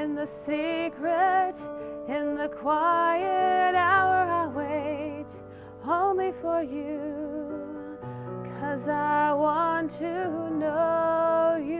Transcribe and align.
In 0.00 0.14
the 0.14 0.28
secret, 0.46 1.56
in 2.06 2.36
the 2.36 2.48
quiet 2.62 3.74
hour, 3.74 4.20
I 4.40 4.46
wait 4.46 5.26
only 5.84 6.32
for 6.40 6.62
you. 6.62 7.98
Cause 8.60 8.86
I 8.86 9.32
want 9.32 9.90
to 9.98 10.50
know 10.50 11.60
you 11.60 11.77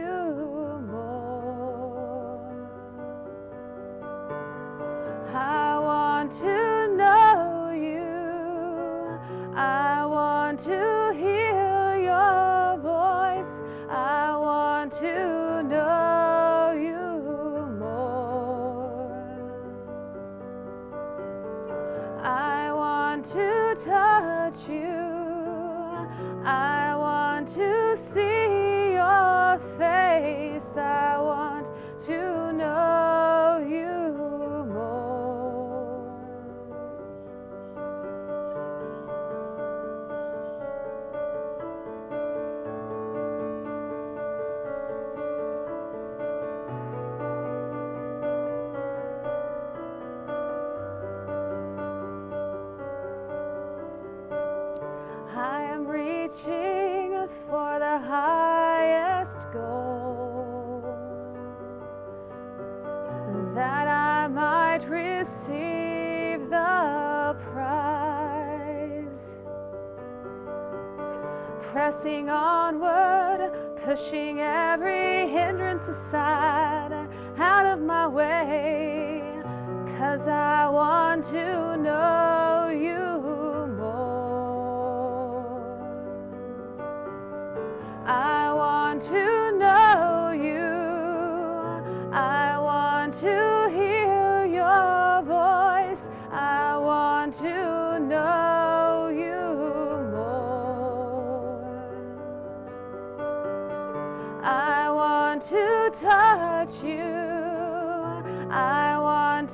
onward, 73.89 74.28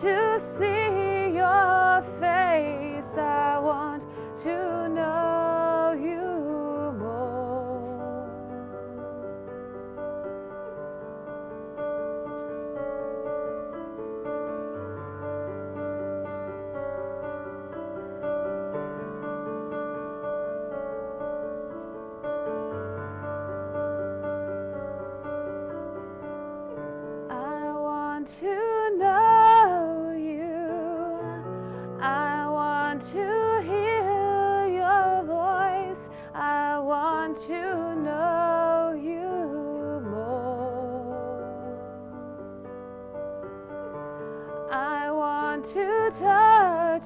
to 0.02 0.35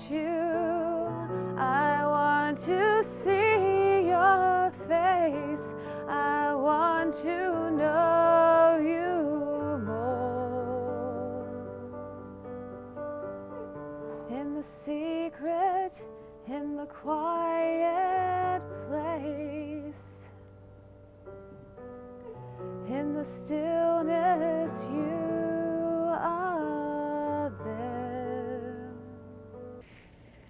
you. 0.10 1.08
I 1.58 2.06
want 2.06 2.58
to 2.66 3.04
see 3.24 4.08
your 4.08 4.72
face. 4.88 5.68
I 6.08 6.54
want 6.54 7.16
to 7.24 7.72
know 7.72 8.78
you 8.82 9.80
more. 9.86 10.30
In 14.30 14.54
the 14.56 14.64
secret, 14.86 15.94
in 16.48 16.76
the 16.76 16.86
quiet 16.86 17.39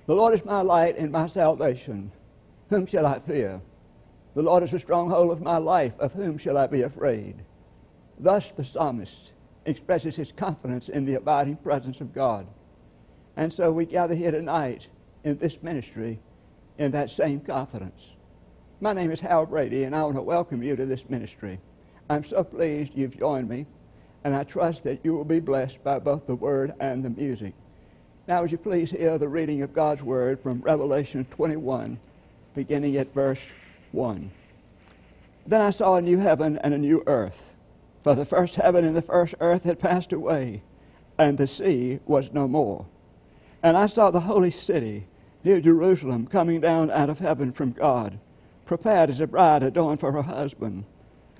The 0.10 0.16
Lord 0.16 0.34
is 0.34 0.44
my 0.44 0.62
light 0.62 0.98
and 0.98 1.12
my 1.12 1.28
salvation. 1.28 2.12
Whom 2.72 2.88
shall 2.88 3.06
I 3.06 3.20
fear? 3.20 3.62
The 4.34 4.42
Lord 4.42 4.64
is 4.64 4.72
the 4.72 4.80
stronghold 4.80 5.30
of 5.30 5.40
my 5.40 5.58
life. 5.58 5.94
Of 6.00 6.14
whom 6.14 6.40
shall 6.40 6.58
I 6.58 6.66
be 6.66 6.82
afraid? 6.82 7.36
Thus 8.18 8.52
the 8.52 8.64
psalmist 8.64 9.34
expresses 9.66 10.16
his 10.16 10.32
confidence 10.32 10.90
in 10.90 11.06
the 11.06 11.14
abiding 11.14 11.58
presence 11.58 12.02
of 12.02 12.12
God. 12.12 12.48
And 13.38 13.54
so 13.54 13.72
we 13.72 13.86
gather 13.86 14.16
here 14.16 14.32
tonight 14.32 14.88
in 15.24 15.38
this 15.38 15.62
ministry 15.62 16.20
in 16.80 16.90
that 16.94 17.12
same 17.12 17.40
confidence. 17.40 18.14
My 18.82 18.94
name 18.94 19.12
is 19.12 19.22
Hal 19.22 19.46
Brady, 19.46 19.84
and 19.84 19.96
I 19.96 20.02
want 20.02 20.16
to 20.16 20.24
welcome 20.24 20.64
you 20.64 20.76
to 20.76 20.88
this 20.88 21.08
ministry. 21.08 21.60
I'm 22.10 22.24
so 22.24 22.44
pleased 22.44 22.94
you've 22.96 23.20
joined 23.20 23.48
me, 23.48 23.68
and 24.24 24.36
I 24.36 24.44
trust 24.44 24.86
that 24.86 25.02
you 25.04 25.14
will 25.14 25.24
be 25.24 25.40
blessed 25.40 25.84
by 25.84 26.00
both 26.00 26.26
the 26.26 26.36
word 26.36 26.74
and 26.80 27.06
the 27.06 27.12
music. 27.12 27.54
Now, 28.30 28.44
would 28.44 28.52
you 28.52 28.60
please 28.60 28.92
hear 28.92 29.18
the 29.18 29.28
reading 29.28 29.64
of 29.64 29.74
God's 29.74 30.04
Word 30.04 30.40
from 30.40 30.62
Revelation 30.62 31.26
21, 31.32 31.98
beginning 32.54 32.96
at 32.98 33.12
verse 33.12 33.42
1. 33.92 34.30
Then 35.48 35.62
I 35.62 35.72
saw 35.72 35.96
a 35.96 36.02
new 36.04 36.20
heaven 36.20 36.60
and 36.60 36.72
a 36.76 36.78
new 36.78 37.02
earth, 37.08 37.56
for 38.04 38.14
the 38.14 38.26
first 38.26 38.54
heaven 38.54 38.86
and 38.86 38.96
the 38.96 39.02
first 39.02 39.34
earth 39.40 39.64
had 39.64 39.80
passed 39.80 40.14
away, 40.14 40.62
and 41.18 41.40
the 41.40 41.48
sea 41.48 42.02
was 42.06 42.32
no 42.32 42.48
more. 42.48 42.86
And 43.64 43.76
I 43.76 43.88
saw 43.88 44.12
the 44.12 44.20
holy 44.20 44.52
city, 44.52 45.08
New 45.44 45.60
Jerusalem, 45.60 46.28
coming 46.28 46.62
down 46.62 46.92
out 46.92 47.10
of 47.10 47.18
heaven 47.18 47.52
from 47.52 47.72
God, 47.72 48.20
prepared 48.64 49.10
as 49.10 49.20
a 49.20 49.26
bride 49.26 49.64
adorned 49.64 50.00
for 50.00 50.12
her 50.12 50.22
husband. 50.22 50.84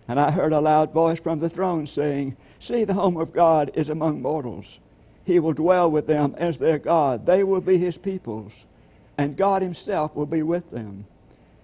And 0.08 0.20
I 0.20 0.32
heard 0.32 0.54
a 0.54 0.60
loud 0.60 0.92
voice 0.92 1.20
from 1.20 1.38
the 1.38 1.50
throne 1.50 1.86
saying, 1.86 2.36
See, 2.58 2.84
the 2.84 2.96
home 2.96 3.18
of 3.18 3.32
God 3.32 3.70
is 3.76 3.90
among 3.90 4.24
mortals. 4.24 4.80
He 5.30 5.40
will 5.40 5.54
dwell 5.54 5.92
with 5.92 6.08
them 6.08 6.34
as 6.40 6.58
their 6.58 6.80
God. 6.80 7.28
They 7.28 7.44
will 7.44 7.62
be 7.62 7.78
his 7.78 8.00
peoples, 8.00 8.66
and 9.16 9.38
God 9.38 9.62
himself 9.62 10.16
will 10.16 10.26
be 10.26 10.42
with 10.42 10.72
them. 10.72 11.06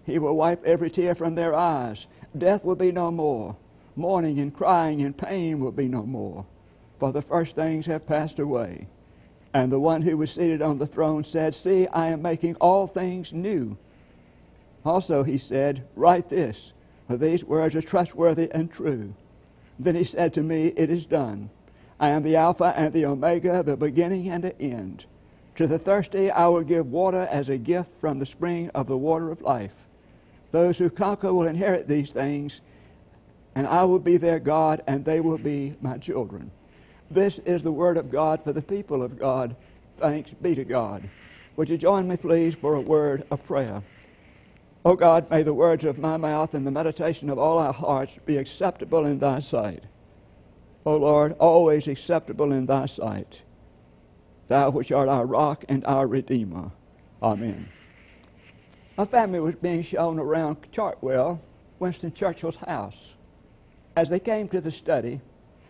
He 0.05 0.19
will 0.19 0.35
wipe 0.35 0.63
every 0.63 0.91
tear 0.91 1.15
from 1.15 1.33
their 1.33 1.55
eyes. 1.55 2.05
Death 2.37 2.63
will 2.63 2.75
be 2.75 2.91
no 2.91 3.09
more. 3.09 3.55
Mourning 3.95 4.39
and 4.39 4.53
crying 4.53 5.01
and 5.01 5.17
pain 5.17 5.59
will 5.59 5.71
be 5.71 5.87
no 5.87 6.05
more, 6.05 6.45
for 6.99 7.11
the 7.11 7.23
first 7.23 7.55
things 7.55 7.87
have 7.87 8.05
passed 8.05 8.37
away. 8.37 8.85
And 9.51 9.71
the 9.71 9.79
one 9.79 10.03
who 10.03 10.15
was 10.15 10.29
seated 10.29 10.61
on 10.61 10.77
the 10.77 10.85
throne 10.85 11.23
said, 11.23 11.55
See, 11.55 11.87
I 11.87 12.09
am 12.09 12.21
making 12.21 12.57
all 12.57 12.85
things 12.85 13.33
new. 13.33 13.77
Also, 14.85 15.23
he 15.23 15.39
said, 15.39 15.87
Write 15.95 16.29
this, 16.29 16.71
for 17.07 17.17
these 17.17 17.43
words 17.43 17.75
are 17.75 17.81
trustworthy 17.81 18.47
and 18.51 18.71
true. 18.71 19.15
Then 19.79 19.95
he 19.95 20.03
said 20.03 20.35
to 20.35 20.43
me, 20.43 20.67
It 20.67 20.91
is 20.91 21.07
done. 21.07 21.49
I 21.99 22.09
am 22.09 22.23
the 22.23 22.35
Alpha 22.35 22.73
and 22.75 22.93
the 22.93 23.05
Omega, 23.05 23.63
the 23.63 23.77
beginning 23.77 24.29
and 24.29 24.43
the 24.43 24.59
end. 24.61 25.05
To 25.55 25.67
the 25.67 25.79
thirsty 25.79 26.29
I 26.29 26.47
will 26.47 26.63
give 26.63 26.91
water 26.91 27.27
as 27.31 27.47
a 27.47 27.57
gift 27.57 27.89
from 28.01 28.19
the 28.19 28.25
spring 28.25 28.69
of 28.75 28.87
the 28.87 28.97
water 28.97 29.31
of 29.31 29.41
life. 29.41 29.73
Those 30.51 30.77
who 30.77 30.89
conquer 30.89 31.33
will 31.33 31.47
inherit 31.47 31.87
these 31.87 32.09
things, 32.09 32.61
and 33.55 33.65
I 33.65 33.85
will 33.85 33.99
be 33.99 34.17
their 34.17 34.39
God, 34.39 34.81
and 34.87 35.05
they 35.05 35.21
will 35.21 35.37
be 35.37 35.75
my 35.81 35.97
children. 35.97 36.51
This 37.09 37.39
is 37.39 37.63
the 37.63 37.71
word 37.71 37.97
of 37.97 38.11
God 38.11 38.43
for 38.43 38.51
the 38.51 38.61
people 38.61 39.01
of 39.01 39.17
God. 39.17 39.55
Thanks 39.97 40.31
be 40.41 40.55
to 40.55 40.65
God. 40.65 41.07
Would 41.55 41.69
you 41.69 41.77
join 41.77 42.07
me, 42.07 42.17
please, 42.17 42.55
for 42.55 42.75
a 42.75 42.81
word 42.81 43.25
of 43.31 43.45
prayer? 43.45 43.81
O 44.83 44.91
oh 44.91 44.95
God, 44.95 45.29
may 45.31 45.41
the 45.41 45.53
words 45.53 45.85
of 45.85 45.97
my 45.97 46.17
mouth 46.17 46.53
and 46.53 46.67
the 46.67 46.71
meditation 46.71 47.29
of 47.29 47.39
all 47.39 47.57
our 47.57 47.73
hearts 47.73 48.19
be 48.25 48.37
acceptable 48.37 49.05
in 49.05 49.19
thy 49.19 49.39
sight. 49.39 49.83
O 50.85 50.97
Lord, 50.97 51.33
always 51.39 51.87
acceptable 51.87 52.51
in 52.51 52.67
thy 52.67 52.85
sight. 52.85 53.41
Thou 54.47 54.69
which 54.69 54.91
art 54.91 55.09
our 55.09 55.25
rock 55.25 55.65
and 55.67 55.83
our 55.85 56.05
redeemer. 56.05 56.71
Amen. 57.23 57.69
A 58.97 59.05
family 59.05 59.39
was 59.39 59.55
being 59.55 59.81
shown 59.81 60.19
around 60.19 60.57
Chartwell, 60.71 61.39
Winston 61.79 62.13
Churchill's 62.13 62.55
house. 62.55 63.15
As 63.95 64.09
they 64.09 64.19
came 64.19 64.47
to 64.49 64.61
the 64.61 64.71
study, 64.71 65.21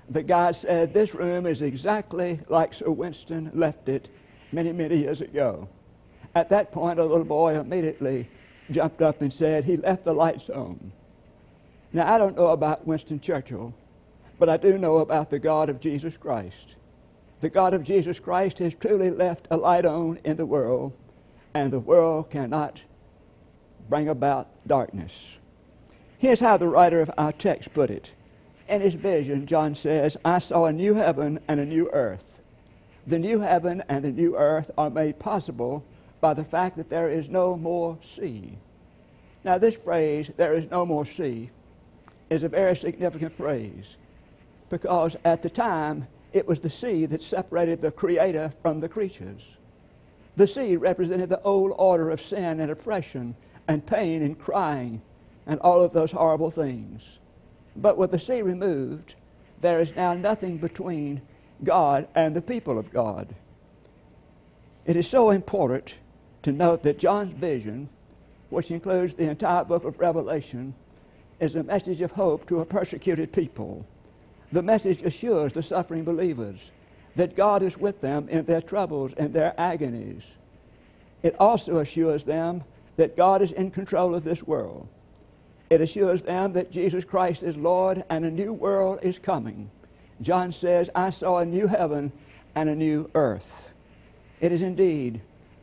the 0.09 0.21
guide 0.21 0.56
said, 0.56 0.94
This 0.94 1.15
room 1.15 1.45
is 1.45 1.61
exactly 1.61 2.39
like 2.50 2.73
Sir 2.73 2.91
Winston 2.91 3.51
left 3.53 3.88
it 3.88 4.09
many, 4.51 4.73
many 4.73 4.97
years 4.97 5.21
ago. 5.21 5.69
At 6.35 6.50
that 6.50 6.71
point, 6.71 7.00
a 7.00 7.06
little 7.06 7.23
boy 7.23 7.57
immediately 7.57 8.29
jumped 8.69 9.01
up 9.01 9.21
and 9.21 9.31
said, 9.31 9.63
He 9.63 9.77
left 9.77 10.03
the 10.03 10.13
lights 10.13 10.50
on. 10.50 10.91
Now, 11.94 12.13
I 12.13 12.18
don't 12.18 12.35
know 12.35 12.47
about 12.47 12.85
Winston 12.85 13.21
Churchill, 13.21 13.73
but 14.37 14.49
I 14.49 14.57
do 14.57 14.77
know 14.77 14.97
about 14.97 15.29
the 15.29 15.39
God 15.39 15.69
of 15.69 15.79
Jesus 15.79 16.17
Christ. 16.17 16.75
The 17.41 17.49
God 17.49 17.73
of 17.73 17.83
Jesus 17.83 18.19
Christ 18.19 18.59
has 18.59 18.75
truly 18.75 19.11
left 19.11 19.47
a 19.51 19.57
light 19.57 19.85
on 19.85 20.19
in 20.23 20.37
the 20.37 20.45
world, 20.45 20.93
and 21.53 21.71
the 21.71 21.79
world 21.79 22.29
cannot 22.29 22.81
bring 23.89 24.09
about 24.09 24.49
darkness. 24.67 25.37
Here's 26.17 26.39
how 26.39 26.57
the 26.57 26.67
writer 26.67 27.01
of 27.01 27.11
our 27.17 27.31
text 27.31 27.73
put 27.73 27.89
it. 27.89 28.13
In 28.67 28.81
his 28.81 28.95
vision, 28.95 29.45
John 29.45 29.75
says, 29.75 30.17
I 30.25 30.39
saw 30.39 30.65
a 30.65 30.73
new 30.73 30.95
heaven 30.95 31.39
and 31.47 31.59
a 31.59 31.65
new 31.65 31.89
earth. 31.93 32.41
The 33.05 33.19
new 33.19 33.39
heaven 33.41 33.83
and 33.87 34.03
the 34.03 34.11
new 34.11 34.35
earth 34.35 34.71
are 34.77 34.89
made 34.89 35.19
possible 35.19 35.85
by 36.19 36.33
the 36.33 36.43
fact 36.43 36.77
that 36.77 36.89
there 36.89 37.09
is 37.09 37.29
no 37.29 37.55
more 37.55 37.99
sea. 38.01 38.57
Now, 39.43 39.59
this 39.59 39.75
phrase, 39.75 40.31
there 40.37 40.55
is 40.55 40.71
no 40.71 40.83
more 40.83 41.05
sea, 41.05 41.51
is 42.31 42.41
a 42.41 42.49
very 42.49 42.75
significant 42.75 43.33
phrase 43.33 43.97
because 44.69 45.15
at 45.23 45.41
the 45.41 45.50
time 45.50 46.07
it 46.33 46.47
was 46.47 46.59
the 46.59 46.69
sea 46.69 47.06
that 47.06 47.23
separated 47.23 47.81
the 47.81 47.91
Creator 47.91 48.53
from 48.62 48.79
the 48.79 48.89
creatures. 48.89 49.41
The 50.35 50.47
sea 50.47 50.75
represented 50.75 51.29
the 51.29 51.41
old 51.41 51.73
order 51.77 52.09
of 52.09 52.21
sin 52.21 52.59
and 52.59 52.69
oppression 52.69 53.35
and 53.67 53.85
pain 53.85 54.21
and 54.21 54.38
crying 54.38 55.01
and 55.47 55.59
all 55.62 55.81
of 55.81 55.94
those 55.94 56.12
horrible 56.12 56.51
things. 56.51 57.03
But 57.75 57.97
with 57.97 58.12
the 58.12 58.19
sea 58.19 58.41
removed, 58.41 59.15
there 59.62 59.79
is 59.79 59.95
now 59.95 60.13
nothing 60.13 60.57
between 60.57 61.21
God 61.63 62.07
and 62.15 62.35
the 62.35 62.41
people 62.41 62.77
of 62.77 62.91
God. 62.91 63.33
It 64.85 64.95
is 64.95 65.07
so 65.07 65.29
important 65.29 65.97
to 66.44 66.51
note 66.51 66.83
that 66.83 67.00
John's 67.00 67.33
vision, 67.33 67.89
which 68.50 68.71
includes 68.71 69.15
the 69.15 69.29
entire 69.29 69.63
book 69.63 69.83
of 69.83 70.00
Revelation, 70.00 70.75
is 71.39 71.56
a 71.56 71.63
message 71.63 72.01
of 72.01 72.11
hope 72.11 72.45
to 72.47 72.59
a 72.59 72.65
persecuted 72.65 73.31
people. 73.31 73.85
The 74.56 74.63
message 74.63 75.02
assures 75.02 75.52
the 75.52 75.62
suffering 75.62 76.06
believers 76.06 76.72
that 77.18 77.36
God 77.36 77.62
is 77.62 77.78
with 77.78 78.00
them 78.00 78.30
in 78.30 78.46
their 78.46 78.62
troubles 78.62 79.12
and 79.18 79.34
their 79.34 79.54
agonies. 79.60 80.24
It 81.24 81.36
also 81.42 81.80
assures 81.80 82.24
them 82.24 82.63
that 82.96 83.18
God 83.18 83.42
is 83.42 83.52
in 83.52 83.69
control 83.69 84.16
of 84.16 84.24
this 84.24 84.44
world. 84.44 84.88
It 85.69 85.81
assures 85.81 86.24
them 86.24 86.54
that 86.54 86.72
Jesus 86.72 87.04
Christ 87.04 87.44
is 87.44 87.57
Lord 87.57 88.06
and 88.10 88.24
a 88.24 88.31
new 88.31 88.54
world 88.54 89.00
is 89.02 89.19
coming. 89.19 89.69
John 90.22 90.54
says, 90.54 90.90
I 90.96 91.10
saw 91.10 91.40
a 91.40 91.46
new 91.46 91.68
heaven 91.68 92.13
and 92.56 92.69
a 92.69 92.75
new 92.75 93.12
earth. 93.13 93.74
It 94.40 94.54
is 94.54 94.62
indeed 94.62 95.19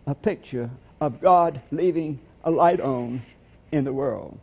a 0.07 0.15
picture 0.15 0.69
of 1.01 1.19
God 1.19 1.63
leaving 1.71 2.19
a 2.45 2.51
light 2.51 2.83
on 2.83 3.23
in 3.71 3.85
the 3.85 3.95
world. 3.95 4.39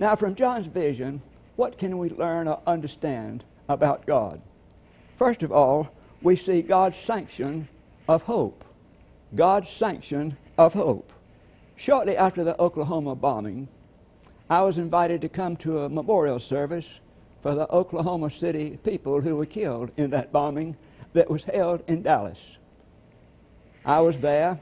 Now, 0.00 0.16
from 0.16 0.34
John's 0.34 0.66
vision, 0.66 1.22
what 1.54 1.78
can 1.78 1.98
we 1.98 2.10
learn 2.10 2.48
or 2.48 2.60
understand 2.66 3.44
about 3.68 4.06
God? 4.06 4.40
First 5.16 5.42
of 5.42 5.52
all, 5.52 5.92
we 6.22 6.36
see 6.36 6.62
God's 6.62 6.96
sanction 6.96 7.68
of 8.08 8.22
hope. 8.22 8.64
God's 9.34 9.68
sanction 9.68 10.36
of 10.56 10.74
hope. 10.74 11.12
Shortly 11.76 12.16
after 12.16 12.42
the 12.42 12.60
Oklahoma 12.60 13.14
bombing, 13.14 13.68
I 14.50 14.62
was 14.62 14.78
invited 14.78 15.20
to 15.20 15.28
come 15.28 15.56
to 15.58 15.80
a 15.80 15.88
memorial 15.88 16.40
service 16.40 17.00
for 17.42 17.54
the 17.54 17.70
Oklahoma 17.70 18.30
City 18.30 18.78
people 18.82 19.20
who 19.20 19.36
were 19.36 19.46
killed 19.46 19.90
in 19.96 20.10
that 20.10 20.32
bombing 20.32 20.76
that 21.12 21.30
was 21.30 21.44
held 21.44 21.82
in 21.86 22.02
Dallas. 22.02 22.38
I 23.84 24.00
was 24.00 24.20
there 24.20 24.58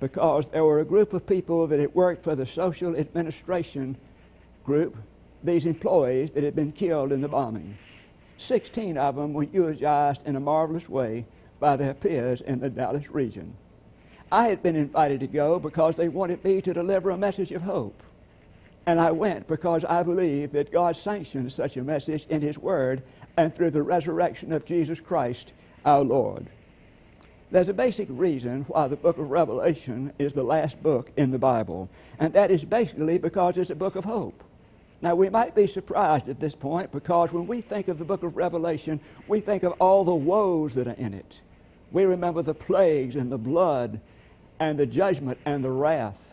because 0.00 0.48
there 0.48 0.64
were 0.64 0.80
a 0.80 0.84
group 0.84 1.12
of 1.12 1.26
people 1.26 1.66
that 1.68 1.78
had 1.78 1.94
worked 1.94 2.24
for 2.24 2.34
the 2.34 2.46
social 2.46 2.96
administration 2.96 3.96
group, 4.64 4.96
these 5.42 5.66
employees 5.66 6.30
that 6.32 6.44
had 6.44 6.54
been 6.54 6.72
killed 6.72 7.12
in 7.12 7.20
the 7.20 7.28
bombing. 7.28 7.76
Sixteen 8.36 8.96
of 8.96 9.16
them 9.16 9.32
were 9.32 9.44
eulogized 9.44 10.26
in 10.26 10.36
a 10.36 10.40
marvelous 10.40 10.88
way 10.88 11.24
by 11.60 11.76
their 11.76 11.94
peers 11.94 12.40
in 12.40 12.60
the 12.60 12.70
Dallas 12.70 13.10
region. 13.10 13.54
I 14.32 14.48
had 14.48 14.62
been 14.62 14.76
invited 14.76 15.20
to 15.20 15.26
go 15.26 15.58
because 15.58 15.96
they 15.96 16.08
wanted 16.08 16.42
me 16.42 16.60
to 16.62 16.72
deliver 16.72 17.10
a 17.10 17.18
message 17.18 17.52
of 17.52 17.62
hope. 17.62 18.02
And 18.86 19.00
I 19.00 19.12
went 19.12 19.46
because 19.46 19.84
I 19.84 20.02
believe 20.02 20.52
that 20.52 20.72
God 20.72 20.96
sanctions 20.96 21.54
such 21.54 21.76
a 21.76 21.84
message 21.84 22.26
in 22.30 22.40
His 22.40 22.58
Word 22.58 23.02
and 23.36 23.54
through 23.54 23.70
the 23.70 23.82
resurrection 23.82 24.52
of 24.52 24.64
Jesus 24.64 25.00
Christ 25.00 25.52
our 25.84 26.02
Lord. 26.02 26.46
There's 27.50 27.68
a 27.68 27.74
basic 27.74 28.08
reason 28.10 28.62
why 28.62 28.88
the 28.88 28.96
book 28.96 29.18
of 29.18 29.30
Revelation 29.30 30.12
is 30.18 30.32
the 30.32 30.42
last 30.42 30.82
book 30.82 31.12
in 31.16 31.30
the 31.30 31.38
Bible, 31.38 31.90
and 32.18 32.32
that 32.32 32.50
is 32.50 32.64
basically 32.64 33.18
because 33.18 33.58
it's 33.58 33.70
a 33.70 33.74
book 33.74 33.94
of 33.94 34.06
hope. 34.06 34.42
Now, 35.02 35.16
we 35.16 35.28
might 35.28 35.56
be 35.56 35.66
surprised 35.66 36.28
at 36.28 36.38
this 36.38 36.54
point 36.54 36.92
because 36.92 37.32
when 37.32 37.48
we 37.48 37.60
think 37.60 37.88
of 37.88 37.98
the 37.98 38.04
book 38.04 38.22
of 38.22 38.36
Revelation, 38.36 39.00
we 39.26 39.40
think 39.40 39.64
of 39.64 39.72
all 39.80 40.04
the 40.04 40.14
woes 40.14 40.74
that 40.74 40.86
are 40.86 40.92
in 40.92 41.12
it. 41.12 41.40
We 41.90 42.04
remember 42.04 42.40
the 42.40 42.54
plagues 42.54 43.16
and 43.16 43.30
the 43.30 43.36
blood 43.36 44.00
and 44.60 44.78
the 44.78 44.86
judgment 44.86 45.38
and 45.44 45.64
the 45.64 45.72
wrath. 45.72 46.32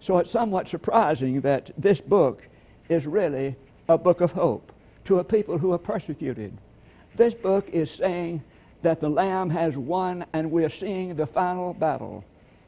So 0.00 0.18
it's 0.18 0.30
somewhat 0.30 0.68
surprising 0.68 1.40
that 1.40 1.72
this 1.76 2.00
book 2.00 2.46
is 2.88 3.08
really 3.08 3.56
a 3.88 3.98
book 3.98 4.20
of 4.20 4.32
hope 4.32 4.70
to 5.04 5.18
a 5.18 5.24
people 5.24 5.58
who 5.58 5.72
are 5.72 5.78
persecuted. 5.78 6.56
This 7.16 7.34
book 7.34 7.68
is 7.70 7.90
saying 7.90 8.44
that 8.82 9.00
the 9.00 9.08
Lamb 9.08 9.50
has 9.50 9.76
won 9.76 10.24
and 10.32 10.52
we're 10.52 10.68
seeing 10.68 11.16
the 11.16 11.26
final 11.26 11.74
battle, 11.74 12.24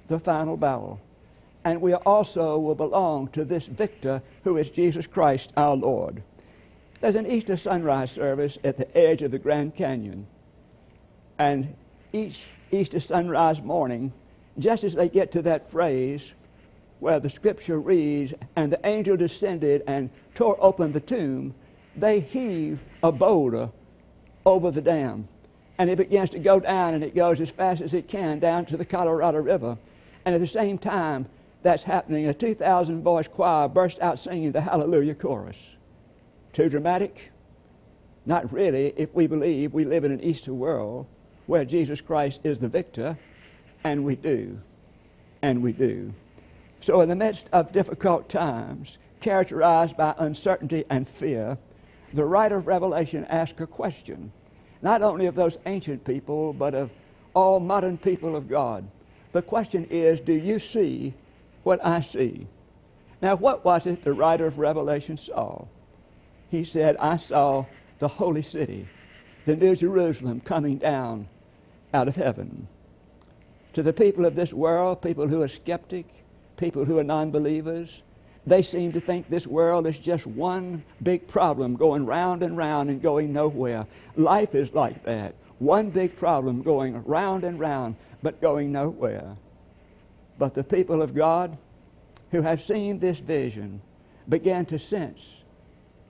the 0.08 0.18
final 0.18 0.56
battle. 0.56 1.00
And 1.64 1.80
we 1.80 1.94
also 1.94 2.58
will 2.58 2.74
belong 2.74 3.28
to 3.28 3.44
this 3.44 3.66
victor 3.66 4.22
who 4.44 4.56
is 4.56 4.70
Jesus 4.70 5.06
Christ 5.06 5.52
our 5.56 5.76
Lord. 5.76 6.22
There's 7.00 7.16
an 7.16 7.26
Easter 7.26 7.56
sunrise 7.56 8.10
service 8.10 8.58
at 8.64 8.76
the 8.76 8.96
edge 8.96 9.22
of 9.22 9.30
the 9.30 9.38
Grand 9.38 9.76
Canyon. 9.76 10.26
And 11.38 11.74
each 12.12 12.46
Easter 12.70 13.00
sunrise 13.00 13.62
morning, 13.62 14.12
just 14.58 14.84
as 14.84 14.94
they 14.94 15.08
get 15.08 15.32
to 15.32 15.42
that 15.42 15.70
phrase, 15.70 16.32
where 16.98 17.20
the 17.20 17.30
scripture 17.30 17.78
reads, 17.78 18.34
and 18.56 18.72
the 18.72 18.80
angel 18.84 19.16
descended 19.16 19.84
and 19.86 20.10
tore 20.34 20.56
open 20.60 20.92
the 20.92 21.00
tomb, 21.00 21.54
they 21.96 22.20
heave 22.20 22.80
a 23.02 23.12
boulder 23.12 23.70
over 24.44 24.70
the 24.70 24.80
dam. 24.80 25.28
And 25.78 25.88
it 25.88 25.96
begins 25.96 26.30
to 26.30 26.40
go 26.40 26.58
down, 26.58 26.94
and 26.94 27.04
it 27.04 27.14
goes 27.14 27.40
as 27.40 27.50
fast 27.50 27.80
as 27.80 27.94
it 27.94 28.08
can 28.08 28.40
down 28.40 28.66
to 28.66 28.76
the 28.76 28.84
Colorado 28.84 29.38
River. 29.38 29.78
And 30.24 30.34
at 30.34 30.40
the 30.40 30.46
same 30.46 30.76
time 30.76 31.26
that's 31.62 31.82
happening, 31.82 32.26
a 32.26 32.34
2,000 32.34 33.02
voice 33.02 33.28
choir 33.28 33.68
burst 33.68 34.00
out 34.00 34.18
singing 34.18 34.52
the 34.52 34.60
Hallelujah 34.60 35.14
chorus. 35.14 35.58
Too 36.52 36.68
dramatic? 36.68 37.30
Not 38.26 38.52
really, 38.52 38.92
if 38.96 39.12
we 39.14 39.26
believe 39.26 39.72
we 39.72 39.84
live 39.84 40.04
in 40.04 40.12
an 40.12 40.22
Easter 40.22 40.52
world 40.52 41.06
where 41.46 41.64
Jesus 41.64 42.00
Christ 42.00 42.40
is 42.44 42.58
the 42.58 42.68
victor, 42.68 43.18
and 43.82 44.04
we 44.04 44.16
do. 44.16 44.60
And 45.40 45.62
we 45.62 45.72
do. 45.72 46.12
So, 46.80 47.00
in 47.00 47.08
the 47.08 47.16
midst 47.16 47.48
of 47.52 47.72
difficult 47.72 48.28
times, 48.28 48.98
characterized 49.20 49.96
by 49.96 50.14
uncertainty 50.18 50.84
and 50.90 51.08
fear, 51.08 51.58
the 52.12 52.24
writer 52.24 52.56
of 52.56 52.66
Revelation 52.66 53.24
asks 53.26 53.60
a 53.60 53.66
question, 53.66 54.32
not 54.82 55.02
only 55.02 55.26
of 55.26 55.34
those 55.34 55.58
ancient 55.66 56.04
people, 56.04 56.52
but 56.52 56.74
of 56.74 56.90
all 57.34 57.60
modern 57.60 57.98
people 57.98 58.36
of 58.36 58.48
God. 58.48 58.88
The 59.32 59.42
question 59.42 59.86
is 59.90 60.20
Do 60.20 60.32
you 60.32 60.58
see 60.58 61.14
what 61.62 61.84
I 61.84 62.00
see? 62.00 62.46
Now, 63.20 63.36
what 63.36 63.64
was 63.64 63.86
it 63.86 64.02
the 64.02 64.12
writer 64.12 64.46
of 64.46 64.58
Revelation 64.58 65.16
saw? 65.16 65.66
He 66.50 66.64
said, 66.64 66.96
I 66.98 67.16
saw 67.16 67.66
the 67.98 68.08
holy 68.08 68.42
city, 68.42 68.88
the 69.44 69.56
New 69.56 69.74
Jerusalem 69.74 70.40
coming 70.40 70.78
down 70.78 71.28
out 71.92 72.08
of 72.08 72.16
heaven. 72.16 72.68
To 73.72 73.82
the 73.82 73.92
people 73.92 74.24
of 74.24 74.34
this 74.34 74.52
world, 74.52 75.02
people 75.02 75.28
who 75.28 75.42
are 75.42 75.48
skeptic, 75.48 76.06
people 76.56 76.84
who 76.84 76.98
are 76.98 77.04
non 77.04 77.30
believers, 77.30 78.02
they 78.46 78.62
seem 78.62 78.92
to 78.92 79.00
think 79.00 79.28
this 79.28 79.46
world 79.46 79.86
is 79.86 79.98
just 79.98 80.26
one 80.26 80.82
big 81.02 81.26
problem 81.26 81.76
going 81.76 82.06
round 82.06 82.42
and 82.42 82.56
round 82.56 82.88
and 82.88 83.02
going 83.02 83.32
nowhere. 83.32 83.86
Life 84.16 84.54
is 84.54 84.72
like 84.72 85.04
that. 85.04 85.34
One 85.58 85.90
big 85.90 86.16
problem 86.16 86.62
going 86.62 87.04
round 87.04 87.44
and 87.44 87.60
round 87.60 87.96
but 88.22 88.40
going 88.40 88.72
nowhere. 88.72 89.36
But 90.38 90.54
the 90.54 90.64
people 90.64 91.02
of 91.02 91.14
God 91.14 91.58
who 92.30 92.42
have 92.42 92.62
seen 92.62 92.98
this 92.98 93.18
vision 93.18 93.80
began 94.28 94.66
to 94.66 94.78
sense 94.78 95.42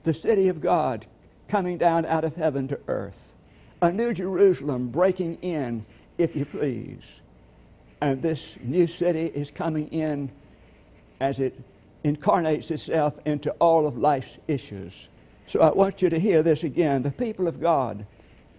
the 0.02 0.14
city 0.14 0.48
of 0.48 0.60
God 0.60 1.06
coming 1.48 1.78
down 1.78 2.04
out 2.04 2.24
of 2.24 2.36
heaven 2.36 2.68
to 2.68 2.78
earth, 2.88 3.34
a 3.80 3.90
new 3.90 4.12
Jerusalem 4.12 4.88
breaking 4.88 5.38
in, 5.42 5.84
if 6.18 6.36
you 6.36 6.44
please. 6.44 7.02
And 8.00 8.22
this 8.22 8.56
new 8.60 8.86
city 8.86 9.26
is 9.26 9.50
coming 9.50 9.88
in 9.88 10.30
as 11.20 11.40
it 11.40 11.58
incarnates 12.04 12.70
itself 12.70 13.14
into 13.24 13.50
all 13.52 13.86
of 13.86 13.98
life's 13.98 14.38
issues. 14.46 15.08
So 15.46 15.60
I 15.60 15.70
want 15.70 16.02
you 16.02 16.10
to 16.10 16.18
hear 16.18 16.42
this 16.42 16.62
again. 16.62 17.02
The 17.02 17.10
people 17.10 17.48
of 17.48 17.60
God 17.60 18.06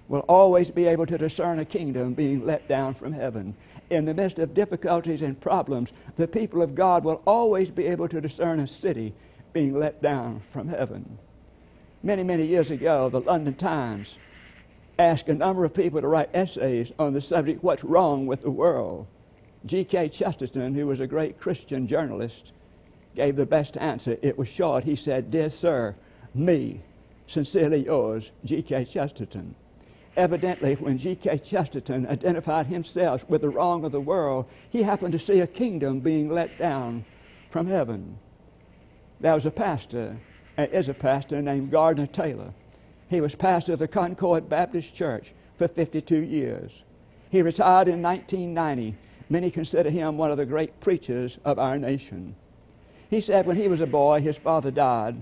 will 0.07 0.21
always 0.21 0.71
be 0.71 0.87
able 0.87 1.05
to 1.05 1.17
discern 1.17 1.59
a 1.59 1.65
kingdom 1.65 2.13
being 2.13 2.45
let 2.45 2.67
down 2.67 2.95
from 2.95 3.13
heaven. 3.13 3.55
In 3.89 4.05
the 4.05 4.13
midst 4.13 4.37
of 4.39 4.53
difficulties 4.53 5.21
and 5.21 5.39
problems, 5.39 5.91
the 6.15 6.27
people 6.27 6.61
of 6.61 6.75
God 6.75 7.03
will 7.03 7.21
always 7.25 7.69
be 7.69 7.87
able 7.87 8.07
to 8.07 8.21
discern 8.21 8.59
a 8.59 8.67
city 8.67 9.13
being 9.51 9.77
let 9.77 10.01
down 10.01 10.41
from 10.51 10.67
heaven. 10.67 11.17
Many, 12.03 12.23
many 12.23 12.45
years 12.45 12.69
ago, 12.71 13.09
the 13.09 13.21
London 13.21 13.55
Times 13.55 14.17
asked 14.99 15.27
a 15.27 15.33
number 15.33 15.65
of 15.65 15.73
people 15.73 16.01
to 16.01 16.07
write 16.07 16.29
essays 16.33 16.91
on 16.99 17.13
the 17.13 17.21
subject, 17.21 17.63
What's 17.63 17.83
Wrong 17.83 18.27
with 18.27 18.41
the 18.41 18.51
World? 18.51 19.07
G.K. 19.65 20.09
Chesterton, 20.09 20.75
who 20.75 20.87
was 20.87 20.99
a 20.99 21.07
great 21.07 21.39
Christian 21.39 21.87
journalist, 21.87 22.53
gave 23.15 23.35
the 23.35 23.45
best 23.45 23.75
answer. 23.77 24.17
It 24.21 24.37
was 24.37 24.47
short. 24.47 24.83
He 24.83 24.95
said, 24.95 25.31
Dear 25.31 25.49
sir, 25.49 25.95
me, 26.33 26.81
sincerely 27.27 27.85
yours, 27.85 28.31
G.K. 28.45 28.85
Chesterton. 28.85 29.55
Evidently, 30.19 30.73
when 30.73 30.97
G.K. 30.97 31.37
Chesterton 31.37 32.05
identified 32.05 32.65
himself 32.65 33.27
with 33.29 33.39
the 33.39 33.47
wrong 33.47 33.85
of 33.85 33.93
the 33.93 34.01
world, 34.01 34.47
he 34.69 34.83
happened 34.83 35.13
to 35.13 35.17
see 35.17 35.39
a 35.39 35.47
kingdom 35.47 36.01
being 36.01 36.29
let 36.29 36.59
down 36.59 37.05
from 37.49 37.67
heaven. 37.67 38.19
There 39.21 39.33
was 39.33 39.45
a 39.45 39.51
pastor, 39.51 40.17
and 40.57 40.69
is 40.73 40.89
a 40.89 40.93
pastor 40.93 41.41
named 41.41 41.71
Gardner 41.71 42.05
Taylor. 42.05 42.53
He 43.09 43.21
was 43.21 43.33
pastor 43.33 43.71
of 43.71 43.79
the 43.79 43.87
Concord 43.87 44.49
Baptist 44.49 44.93
Church 44.93 45.33
for 45.55 45.69
52 45.69 46.17
years. 46.17 46.83
He 47.29 47.41
retired 47.41 47.87
in 47.87 48.01
1990. 48.01 48.97
Many 49.29 49.49
consider 49.49 49.89
him 49.89 50.17
one 50.17 50.31
of 50.31 50.37
the 50.37 50.45
great 50.45 50.81
preachers 50.81 51.37
of 51.45 51.57
our 51.57 51.79
nation. 51.79 52.35
He 53.09 53.21
said 53.21 53.45
when 53.45 53.55
he 53.55 53.69
was 53.69 53.79
a 53.79 53.87
boy, 53.87 54.19
his 54.19 54.35
father 54.35 54.69
died. 54.69 55.21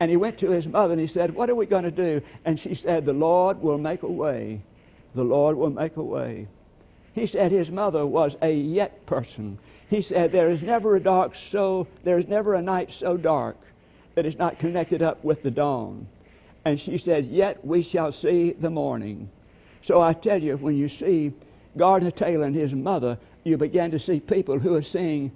And 0.00 0.10
he 0.10 0.16
went 0.16 0.38
to 0.38 0.50
his 0.50 0.66
mother 0.66 0.92
and 0.92 1.00
he 1.00 1.06
said, 1.06 1.34
What 1.34 1.50
are 1.50 1.54
we 1.54 1.66
going 1.66 1.84
to 1.84 1.90
do? 1.90 2.22
And 2.44 2.58
she 2.58 2.74
said, 2.74 3.04
The 3.04 3.12
Lord 3.12 3.60
will 3.60 3.78
make 3.78 4.02
a 4.02 4.10
way. 4.10 4.60
The 5.14 5.24
Lord 5.24 5.56
will 5.56 5.70
make 5.70 5.96
a 5.96 6.02
way. 6.02 6.46
He 7.14 7.26
said 7.26 7.50
his 7.50 7.70
mother 7.70 8.06
was 8.06 8.36
a 8.40 8.52
yet 8.52 9.04
person. 9.06 9.58
He 9.88 10.02
said, 10.02 10.30
There 10.30 10.50
is 10.50 10.62
never 10.62 10.94
a 10.94 11.00
dark 11.00 11.34
so 11.34 11.88
there 12.04 12.18
is 12.18 12.28
never 12.28 12.54
a 12.54 12.62
night 12.62 12.92
so 12.92 13.16
dark 13.16 13.56
that 14.14 14.26
is 14.26 14.38
not 14.38 14.58
connected 14.58 15.02
up 15.02 15.24
with 15.24 15.42
the 15.42 15.50
dawn. 15.50 16.06
And 16.64 16.80
she 16.80 16.98
said, 16.98 17.26
Yet 17.26 17.64
we 17.64 17.82
shall 17.82 18.12
see 18.12 18.52
the 18.52 18.70
morning. 18.70 19.30
So 19.80 20.00
I 20.00 20.12
tell 20.12 20.42
you, 20.42 20.56
when 20.56 20.76
you 20.76 20.88
see 20.88 21.32
Gardner 21.76 22.10
Taylor 22.10 22.44
and 22.44 22.54
his 22.54 22.74
mother, 22.74 23.18
you 23.42 23.56
begin 23.56 23.90
to 23.92 23.98
see 23.98 24.20
people 24.20 24.58
who 24.58 24.74
are 24.74 24.82
seeing 24.82 25.32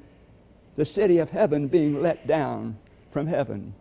the 0.77 0.85
city 0.85 1.19
of 1.19 1.31
heaven 1.31 1.69
being 1.69 2.01
let 2.01 2.27
down 2.27 2.77
from 3.11 3.27
heaven. 3.27 3.75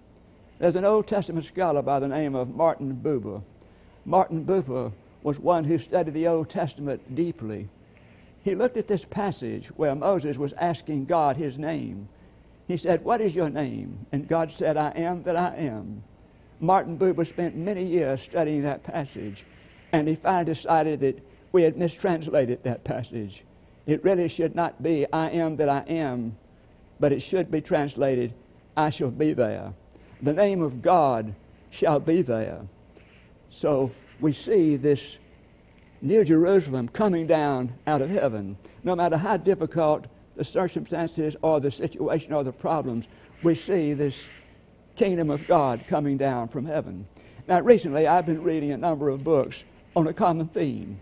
There's 0.62 0.75
an 0.75 0.86
Old 0.86 1.08
Testament 1.08 1.48
scholar 1.48 1.82
by 1.82 2.00
the 2.00 2.08
name 2.08 2.36
of 2.36 2.53
Martin 2.56 2.96
Buber. 3.03 3.41
Martin 4.06 4.46
Buber 4.46 4.91
was 5.24 5.39
one 5.39 5.63
who 5.63 5.80
studied 5.80 6.13
the 6.13 6.27
Old 6.27 6.51
Testament 6.51 7.15
deeply. 7.15 7.68
He 8.44 8.53
looked 8.53 8.77
at 8.77 8.88
this 8.88 9.03
passage 9.03 9.70
where 9.70 9.96
Moses 9.96 10.38
was 10.38 10.53
asking 10.53 11.06
God 11.06 11.36
his 11.36 11.58
name. 11.58 12.08
He 12.68 12.77
said, 12.77 13.03
What 13.03 13.22
is 13.22 13.36
your 13.36 13.50
name? 13.50 14.06
And 14.12 14.27
God 14.27 14.51
said, 14.51 14.77
I 14.77 14.91
am 14.91 15.24
that 15.24 15.36
I 15.36 15.56
am. 15.56 16.03
Martin 16.60 16.96
Buber 16.96 17.25
spent 17.25 17.56
many 17.56 17.84
years 17.84 18.22
studying 18.22 18.62
that 18.62 18.84
passage, 18.84 19.48
and 19.91 20.08
he 20.08 20.13
finally 20.13 20.46
decided 20.46 21.00
that 21.00 21.25
we 21.53 21.63
had 21.63 21.75
mistranslated 21.75 22.62
that 22.62 22.84
passage. 22.84 23.46
It 23.88 24.03
really 24.03 24.27
should 24.27 24.53
not 24.53 24.84
be, 24.84 25.12
I 25.12 25.32
am 25.32 25.56
that 25.56 25.70
I 25.70 25.84
am, 25.88 26.38
but 27.00 27.12
it 27.12 27.24
should 27.24 27.50
be 27.50 27.62
translated, 27.62 28.32
I 28.77 28.91
shall 28.91 29.10
be 29.10 29.34
there. 29.34 29.74
The 30.22 30.34
name 30.34 30.62
of 30.62 30.82
God 30.82 31.34
shall 31.70 32.00
be 32.00 32.22
there. 32.22 32.62
So 33.50 33.92
we 34.20 34.34
see 34.34 34.75
this 34.75 35.18
New 36.01 36.24
Jerusalem 36.24 36.88
coming 36.88 37.28
down 37.28 37.74
out 37.88 38.01
of 38.01 38.10
heaven. 38.10 38.58
No 38.84 38.96
matter 38.96 39.18
how 39.18 39.38
difficult 39.38 40.08
the 40.36 40.44
circumstances 40.44 41.36
or 41.42 41.60
the 41.60 41.72
situation 41.72 42.34
or 42.34 42.44
the 42.44 42.51
problems, 42.51 43.08
we 43.44 43.56
see 43.56 43.94
this 43.94 44.16
kingdom 44.96 45.30
of 45.30 45.48
God 45.48 45.86
coming 45.88 46.18
down 46.18 46.48
from 46.48 46.66
heaven. 46.66 47.08
Now, 47.48 47.62
recently 47.62 48.08
I've 48.08 48.25
been 48.25 48.44
reading 48.44 48.72
a 48.72 48.78
number 48.78 49.10
of 49.10 49.24
books 49.24 49.63
on 49.96 50.08
a 50.08 50.13
common 50.13 50.48
theme. 50.48 51.00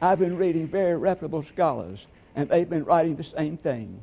I've 0.00 0.18
been 0.18 0.36
reading 0.36 0.66
very 0.66 0.96
reputable 0.96 1.42
scholars, 1.42 2.06
and 2.34 2.48
they've 2.48 2.68
been 2.68 2.84
writing 2.84 3.16
the 3.16 3.24
same 3.24 3.56
thing 3.56 4.02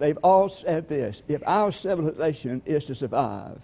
they've 0.00 0.18
all 0.24 0.48
said 0.48 0.88
this 0.88 1.22
if 1.28 1.42
our 1.46 1.70
civilization 1.70 2.60
is 2.66 2.86
to 2.86 2.94
survive, 2.94 3.60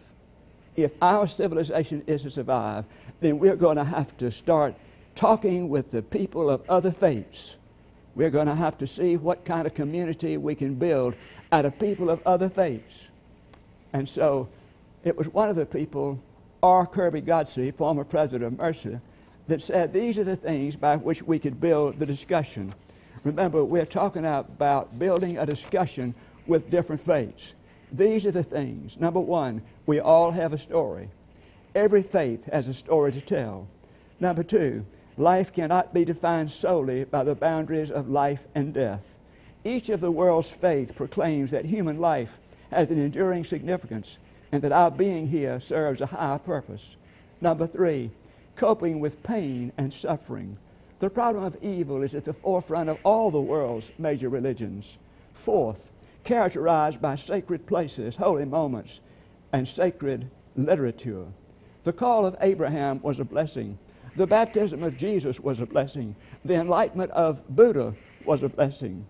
if 0.77 0.93
our 1.01 1.27
civilization 1.27 2.03
is 2.07 2.23
to 2.23 2.31
survive, 2.31 2.85
then 3.21 3.39
we're 3.39 3.57
going 3.57 3.77
to 3.77 3.85
have 3.85 4.17
to 4.19 4.31
start 4.31 4.75
talking 5.15 5.69
with 5.69 5.91
the 5.91 6.03
people 6.03 6.51
of 6.51 6.63
other 6.69 6.91
faiths. 6.91 7.57
We're 8.15 8.31
going 8.31 8.47
to 8.47 8.55
have 8.55 8.79
to 8.79 8.87
see 8.87 9.17
what 9.17 9.45
kind 9.45 9.67
of 9.67 9.75
community 9.75 10.37
we 10.37 10.55
can 10.55 10.75
build 10.75 11.15
out 11.53 11.65
of 11.65 11.79
people 11.79 12.11
of 12.11 12.21
other 12.27 12.49
faiths. 12.49 13.09
And 13.93 14.09
so 14.09 14.49
it 15.05 15.17
was 15.17 15.29
one 15.29 15.49
of 15.49 15.57
the 15.57 15.67
people, 15.67 16.21
R. 16.63 16.87
Kirby 16.87 17.23
Godsey, 17.23 17.75
former 17.75 18.05
president 18.05 18.45
of 18.45 18.59
Mercer, 18.59 19.01
that 19.49 19.63
said 19.63 19.93
these 19.93 20.19
are 20.19 20.25
the 20.25 20.37
things 20.37 20.77
by 20.77 20.97
which 20.97 21.23
we 21.23 21.39
could 21.39 21.61
build 21.61 21.99
the 21.99 22.07
discussion. 22.07 22.75
Remember, 23.25 23.65
we're 23.65 23.87
talking 23.87 24.25
about 24.25 24.99
building 24.99 25.39
a 25.39 25.47
discussion 25.47 26.15
with 26.47 26.71
different 26.71 27.01
faiths. 27.01 27.55
These 27.93 28.27
are 28.27 28.33
the 28.33 28.43
things. 28.43 28.99
Number 28.99 29.21
one, 29.21 29.63
we 29.87 30.01
all 30.01 30.33
have 30.33 30.53
a 30.53 30.59
story. 30.59 31.11
Every 31.75 32.03
faith 32.03 32.47
has 32.47 32.69
a 32.69 32.75
story 32.75 33.13
to 33.13 33.21
tell. 33.21 33.69
Number 34.19 34.43
two, 34.43 34.85
life 35.17 35.53
cannot 35.53 35.95
be 35.95 36.05
defined 36.05 36.51
solely 36.51 37.05
by 37.05 37.23
the 37.23 37.35
boundaries 37.35 37.91
of 37.91 38.09
life 38.09 38.47
and 38.55 38.73
death. 38.73 39.19
Each 39.65 39.89
of 39.89 40.01
the 40.01 40.11
world's 40.11 40.49
faith 40.49 40.95
proclaims 40.95 41.51
that 41.51 41.65
human 41.65 41.99
life 41.99 42.39
has 42.71 42.91
an 42.91 42.99
enduring 42.99 43.45
significance 43.45 44.19
and 44.53 44.63
that 44.63 44.73
our 44.73 44.91
being 44.91 45.29
here 45.29 45.61
serves 45.61 46.01
a 46.01 46.07
higher 46.07 46.39
purpose. 46.39 46.97
Number 47.41 47.67
three, 47.67 48.11
coping 48.57 49.01
with 49.01 49.23
pain 49.23 49.73
and 49.77 49.93
suffering. 49.93 50.57
The 50.99 51.11
problem 51.11 51.45
of 51.45 51.63
evil 51.63 52.03
is 52.03 52.15
at 52.15 52.25
the 52.25 52.33
forefront 52.33 52.89
of 52.89 52.99
all 53.05 53.31
the 53.31 53.41
world's 53.41 53.91
major 53.99 54.29
religions. 54.29 54.97
Fourth, 55.35 55.91
characterized 56.27 57.01
by 57.01 57.17
sacred 57.17 57.67
places, 57.67 58.17
holy 58.17 58.45
moments, 58.45 59.01
and 59.53 59.67
sacred 59.67 60.29
literature. 60.57 61.25
The 61.85 61.93
call 61.93 62.27
of 62.27 62.37
Abraham 62.41 63.01
was 63.01 63.19
a 63.19 63.25
blessing. 63.25 63.79
The 64.17 64.27
baptism 64.27 64.83
of 64.83 64.97
Jesus 64.97 65.41
was 65.41 65.61
a 65.61 65.67
blessing. 65.67 66.17
The 66.45 66.55
enlightenment 66.55 67.13
of 67.13 67.47
Buddha 67.49 67.95
was 68.25 68.43
a 68.43 68.49
blessing. 68.49 69.07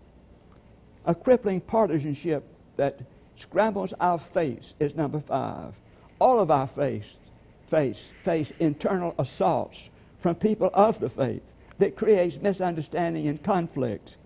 A 1.05 1.15
crippling 1.15 1.59
partisanship 1.59 2.43
that 2.75 3.01
scrambles 3.35 3.93
our 3.99 4.19
faith 4.19 4.73
is 4.79 4.95
number 4.95 5.19
five. 5.19 5.73
All 6.19 6.39
of 6.39 6.51
our 6.51 6.67
faith 6.67 7.19
face, 7.67 8.09
face 8.23 8.51
internal 8.59 9.13
assaults 9.17 9.89
from 10.19 10.35
people 10.35 10.69
of 10.73 10.99
the 10.99 11.09
faith 11.09 11.43
that 11.79 11.95
creates 11.95 12.37
misunderstanding 12.41 13.27
and 13.27 13.41
conflict. 13.43 14.17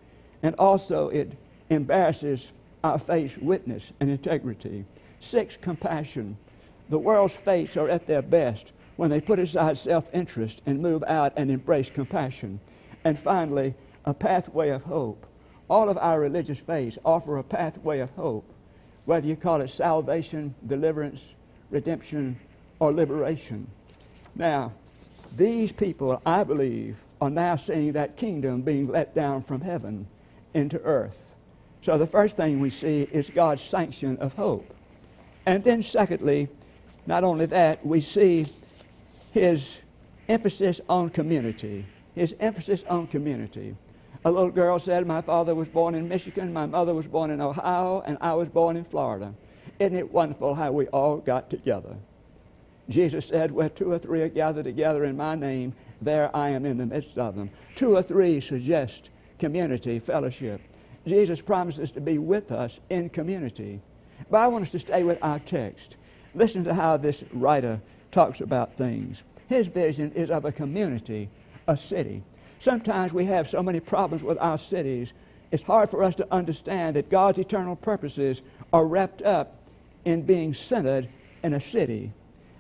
And 0.44 0.56
also 0.56 1.10
it 1.10 1.38
embarrasses 1.70 2.52
our 2.84 3.00
faith's 3.00 3.38
witness 3.38 3.92
and 4.00 4.10
integrity. 4.10 4.86
Six, 5.20 5.58
compassion. 5.58 6.38
The 6.90 7.00
world's 7.00 7.36
faiths 7.36 7.78
are 7.78 7.90
at 7.90 8.08
their 8.08 8.22
best 8.22 8.72
when 8.96 9.10
they 9.10 9.22
put 9.22 9.40
aside 9.40 9.78
self 9.78 10.10
interest 10.14 10.62
and 10.66 10.82
move 10.82 11.04
out 11.08 11.34
and 11.36 11.50
embrace 11.50 11.90
compassion. 11.90 12.60
And 13.04 13.18
finally, 13.18 13.74
a 14.06 14.14
pathway 14.14 14.70
of 14.70 14.84
hope. 14.84 15.26
All 15.70 15.90
of 15.90 15.98
our 15.98 16.20
religious 16.20 16.60
faiths 16.60 16.98
offer 17.06 17.38
a 17.38 17.44
pathway 17.44 18.00
of 18.00 18.10
hope, 18.12 18.46
whether 19.06 19.28
you 19.28 19.36
call 19.36 19.62
it 19.62 19.70
salvation, 19.70 20.54
deliverance, 20.66 21.24
redemption, 21.70 22.38
or 22.80 22.92
liberation. 22.92 23.68
Now, 24.36 24.74
These 25.36 25.72
people, 25.72 26.22
I 26.26 26.44
believe, 26.44 26.98
are 27.22 27.30
now 27.30 27.56
seeing 27.56 27.94
that 27.94 28.18
kingdom 28.18 28.62
being 28.62 28.88
let 28.88 29.16
down 29.16 29.44
from 29.44 29.62
heaven 29.62 30.08
into 30.54 30.82
earth. 30.82 31.31
So 31.82 31.98
the 31.98 32.08
first 32.08 32.38
thing 32.38 32.60
we 32.60 32.70
see 32.70 33.08
is 33.12 33.30
God's 33.30 33.64
sanction 33.64 34.18
of 34.18 34.34
hope. 34.34 34.74
And 35.46 35.64
then, 35.64 35.82
secondly, 35.82 36.48
not 37.08 37.24
only 37.24 37.48
that, 37.48 37.86
we 37.86 38.02
see 38.02 38.46
his 39.32 39.80
emphasis 40.30 40.80
on 40.88 41.10
community. 41.10 41.86
His 42.14 42.36
emphasis 42.40 42.84
on 42.88 43.08
community. 43.08 43.76
A 44.24 44.32
little 44.32 44.52
girl 44.52 44.78
said, 44.78 45.08
My 45.08 45.22
father 45.22 45.56
was 45.56 45.68
born 45.68 45.96
in 45.96 46.08
Michigan, 46.08 46.54
my 46.54 46.68
mother 46.68 46.94
was 46.94 47.08
born 47.08 47.32
in 47.32 47.42
Ohio, 47.42 48.04
and 48.06 48.18
I 48.22 48.36
was 48.36 48.50
born 48.50 48.78
in 48.78 48.84
Florida. 48.84 49.34
Isn't 49.80 49.98
it 49.98 50.12
wonderful 50.12 50.54
how 50.54 50.72
we 50.72 50.86
all 50.88 51.18
got 51.18 51.50
together? 51.50 51.96
Jesus 52.90 53.26
said, 53.26 53.52
Where 53.52 53.70
two 53.70 53.92
or 53.92 53.98
three 53.98 54.22
are 54.22 54.30
gathered 54.30 54.66
together 54.66 55.06
in 55.06 55.18
my 55.18 55.34
name, 55.34 55.74
there 56.02 56.36
I 56.36 56.50
am 56.50 56.66
in 56.66 56.78
the 56.78 56.86
midst 56.86 57.18
of 57.18 57.36
them. 57.36 57.50
Two 57.76 57.96
or 57.96 58.04
three 58.04 58.40
suggest 58.42 59.10
community, 59.40 59.98
fellowship. 59.98 60.62
Jesus 61.06 61.42
promises 61.42 61.92
to 61.92 62.02
be 62.02 62.18
with 62.18 62.52
us 62.52 62.80
in 62.90 63.10
community. 63.10 63.82
But 64.30 64.42
I 64.42 64.48
want 64.48 64.64
us 64.64 64.72
to 64.72 64.80
stay 64.80 65.04
with 65.04 65.18
our 65.22 65.40
text. 65.40 65.98
Listen 66.34 66.64
to 66.64 66.74
how 66.74 66.98
this 66.98 67.24
writer 67.34 67.82
talks 68.12 68.42
about 68.42 68.78
things. 68.78 69.24
His 69.48 69.68
vision 69.68 70.12
is 70.14 70.30
of 70.30 70.46
a 70.46 70.52
community, 70.52 71.30
a 71.68 71.76
city. 71.76 72.24
Sometimes 72.60 73.14
we 73.14 73.26
have 73.26 73.50
so 73.50 73.64
many 73.64 73.80
problems 73.80 74.24
with 74.24 74.38
our 74.40 74.58
cities, 74.58 75.14
it's 75.52 75.64
hard 75.64 75.92
for 75.92 76.04
us 76.04 76.16
to 76.16 76.28
understand 76.32 76.96
that 76.96 77.10
God's 77.10 77.38
eternal 77.38 77.76
purposes 77.76 78.42
are 78.72 78.88
wrapped 78.88 79.22
up 79.22 79.58
in 80.06 80.22
being 80.22 80.54
centered 80.54 81.10
in 81.44 81.54
a 81.54 81.60
city. 81.60 82.14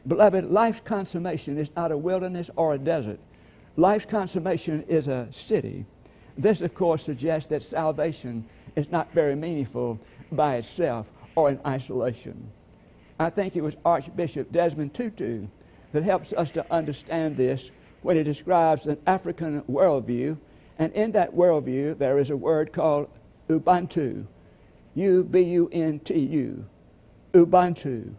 Beloved, 0.05 0.51
life's 0.51 0.81
consummation 0.81 1.57
is 1.57 1.69
not 1.75 1.91
a 1.91 1.97
wilderness 1.97 2.49
or 2.55 2.73
a 2.73 2.77
desert. 2.77 3.19
Life's 3.77 4.05
consummation 4.05 4.83
is 4.89 5.07
a 5.07 5.31
city. 5.31 5.85
This, 6.41 6.61
of 6.61 6.73
course, 6.73 7.03
suggests 7.03 7.47
that 7.49 7.61
salvation 7.61 8.43
is 8.75 8.89
not 8.89 9.13
very 9.13 9.35
meaningful 9.35 9.99
by 10.31 10.55
itself 10.55 11.05
or 11.35 11.51
in 11.51 11.59
isolation. 11.67 12.49
I 13.19 13.29
think 13.29 13.55
it 13.55 13.61
was 13.61 13.75
Archbishop 13.85 14.51
Desmond 14.51 14.95
Tutu 14.95 15.45
that 15.91 16.01
helps 16.01 16.33
us 16.33 16.49
to 16.51 16.65
understand 16.73 17.37
this 17.37 17.69
when 18.01 18.17
he 18.17 18.23
describes 18.23 18.87
an 18.87 18.97
African 19.05 19.61
worldview. 19.69 20.35
And 20.79 20.91
in 20.93 21.11
that 21.11 21.35
worldview, 21.35 21.99
there 21.99 22.17
is 22.17 22.31
a 22.31 22.37
word 22.37 22.73
called 22.73 23.07
Ubuntu. 23.47 24.25
U 24.95 25.23
B 25.23 25.41
U 25.41 25.69
N 25.71 25.99
T 25.99 26.17
U. 26.17 26.65
Ubuntu. 27.33 28.15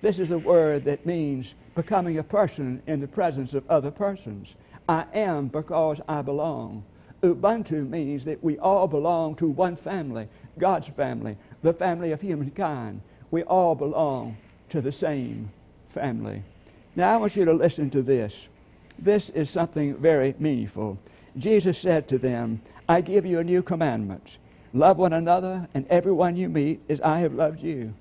This 0.00 0.18
is 0.18 0.30
a 0.30 0.38
word 0.38 0.84
that 0.84 1.04
means 1.04 1.54
becoming 1.74 2.16
a 2.16 2.22
person 2.22 2.82
in 2.86 3.00
the 3.00 3.06
presence 3.06 3.52
of 3.52 3.68
other 3.68 3.90
persons. 3.90 4.56
I 4.88 5.04
am 5.12 5.48
because 5.48 6.00
I 6.08 6.22
belong. 6.22 6.84
Ubuntu 7.22 7.88
means 7.88 8.24
that 8.24 8.42
we 8.42 8.58
all 8.58 8.86
belong 8.86 9.34
to 9.36 9.48
one 9.48 9.76
family, 9.76 10.28
God's 10.58 10.88
family, 10.88 11.36
the 11.62 11.72
family 11.72 12.12
of 12.12 12.20
humankind. 12.20 13.00
We 13.30 13.42
all 13.42 13.74
belong 13.74 14.36
to 14.68 14.80
the 14.80 14.92
same 14.92 15.50
family. 15.86 16.44
Now, 16.94 17.14
I 17.14 17.16
want 17.16 17.36
you 17.36 17.44
to 17.44 17.52
listen 17.52 17.90
to 17.90 18.02
this. 18.02 18.48
This 18.98 19.30
is 19.30 19.50
something 19.50 19.96
very 19.96 20.34
meaningful. 20.38 20.98
Jesus 21.36 21.78
said 21.78 22.08
to 22.08 22.18
them, 22.18 22.60
I 22.88 23.00
give 23.00 23.26
you 23.26 23.38
a 23.38 23.44
new 23.44 23.62
commandment 23.62 24.38
love 24.72 24.98
one 24.98 25.12
another, 25.12 25.68
and 25.74 25.86
everyone 25.88 26.36
you 26.36 26.48
meet 26.48 26.80
as 26.88 27.00
I 27.00 27.20
have 27.20 27.34
loved 27.34 27.62
you. 27.62 27.94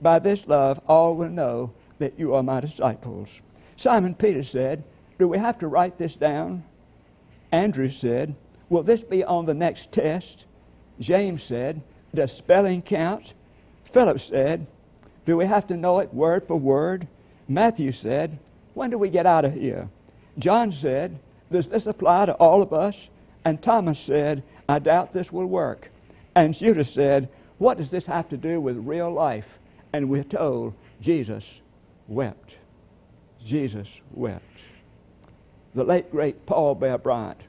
By 0.00 0.18
this 0.18 0.46
love, 0.46 0.80
all 0.86 1.14
will 1.14 1.28
know 1.28 1.72
that 1.98 2.18
you 2.18 2.34
are 2.34 2.42
my 2.42 2.60
disciples. 2.60 3.40
Simon 3.76 4.14
Peter 4.14 4.44
said, 4.44 4.84
Do 5.18 5.28
we 5.28 5.38
have 5.38 5.58
to 5.58 5.68
write 5.68 5.98
this 5.98 6.16
down? 6.16 6.64
Andrew 7.52 7.88
said, 7.88 8.34
Will 8.68 8.82
this 8.82 9.02
be 9.02 9.24
on 9.24 9.46
the 9.46 9.54
next 9.54 9.92
test? 9.92 10.46
James 11.00 11.42
said, 11.42 11.82
Does 12.14 12.32
spelling 12.32 12.82
count? 12.82 13.34
Philip 13.84 14.20
said, 14.20 14.66
Do 15.26 15.36
we 15.36 15.46
have 15.46 15.66
to 15.68 15.76
know 15.76 16.00
it 16.00 16.12
word 16.12 16.46
for 16.46 16.56
word? 16.56 17.06
Matthew 17.48 17.92
said, 17.92 18.38
When 18.74 18.90
do 18.90 18.98
we 18.98 19.10
get 19.10 19.26
out 19.26 19.44
of 19.44 19.54
here? 19.54 19.88
John 20.38 20.72
said, 20.72 21.18
Does 21.50 21.68
this 21.68 21.86
apply 21.86 22.26
to 22.26 22.34
all 22.34 22.62
of 22.62 22.72
us? 22.72 23.08
And 23.44 23.62
Thomas 23.62 23.98
said, 23.98 24.42
I 24.68 24.78
doubt 24.78 25.12
this 25.12 25.30
will 25.30 25.46
work. 25.46 25.90
And 26.34 26.54
Judas 26.54 26.90
said, 26.90 27.28
What 27.58 27.78
does 27.78 27.90
this 27.90 28.06
have 28.06 28.28
to 28.30 28.36
do 28.36 28.60
with 28.60 28.76
real 28.78 29.10
life? 29.10 29.58
And 29.92 30.08
we're 30.08 30.24
told 30.24 30.74
Jesus 31.00 31.60
wept. 32.08 32.56
Jesus 33.44 34.00
wept. 34.12 34.60
The 35.74 35.84
late, 35.84 36.10
great 36.10 36.46
Paul 36.46 36.74
Bear 36.74 36.98
Bryant, 36.98 37.40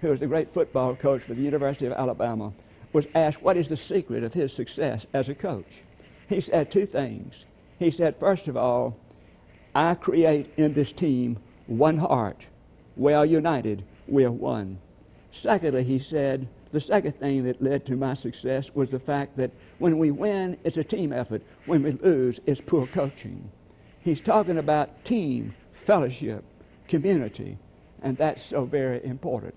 who 0.00 0.08
was 0.08 0.20
the 0.20 0.26
great 0.26 0.52
football 0.52 0.94
coach 0.94 1.22
for 1.22 1.34
the 1.34 1.42
University 1.42 1.86
of 1.86 1.92
Alabama, 1.92 2.52
was 2.92 3.06
asked 3.14 3.42
what 3.42 3.56
is 3.56 3.68
the 3.68 3.76
secret 3.76 4.24
of 4.24 4.34
his 4.34 4.52
success 4.52 5.06
as 5.12 5.28
a 5.28 5.34
coach. 5.34 5.82
He 6.28 6.40
said 6.40 6.70
two 6.70 6.86
things. 6.86 7.44
He 7.78 7.90
said, 7.90 8.16
first 8.18 8.48
of 8.48 8.56
all, 8.56 8.96
I 9.74 9.94
create 9.94 10.52
in 10.56 10.74
this 10.74 10.92
team 10.92 11.38
one 11.66 11.98
heart. 11.98 12.44
We 12.96 13.12
are 13.12 13.26
united. 13.26 13.84
We 14.08 14.24
are 14.24 14.32
one. 14.32 14.78
Secondly, 15.30 15.84
he 15.84 15.98
said, 15.98 16.48
the 16.72 16.80
second 16.80 17.12
thing 17.18 17.44
that 17.44 17.62
led 17.62 17.84
to 17.86 17.96
my 17.96 18.14
success 18.14 18.74
was 18.74 18.90
the 18.90 18.98
fact 18.98 19.36
that 19.36 19.50
when 19.78 19.98
we 19.98 20.10
win, 20.10 20.56
it's 20.64 20.76
a 20.76 20.84
team 20.84 21.12
effort. 21.12 21.42
When 21.66 21.82
we 21.82 21.92
lose, 21.92 22.40
it's 22.46 22.60
poor 22.60 22.86
coaching. 22.86 23.50
He's 24.00 24.20
talking 24.20 24.58
about 24.58 25.04
team, 25.04 25.54
fellowship, 25.72 26.44
community, 26.88 27.58
and 28.02 28.16
that's 28.16 28.42
so 28.42 28.64
very 28.64 29.04
important. 29.04 29.54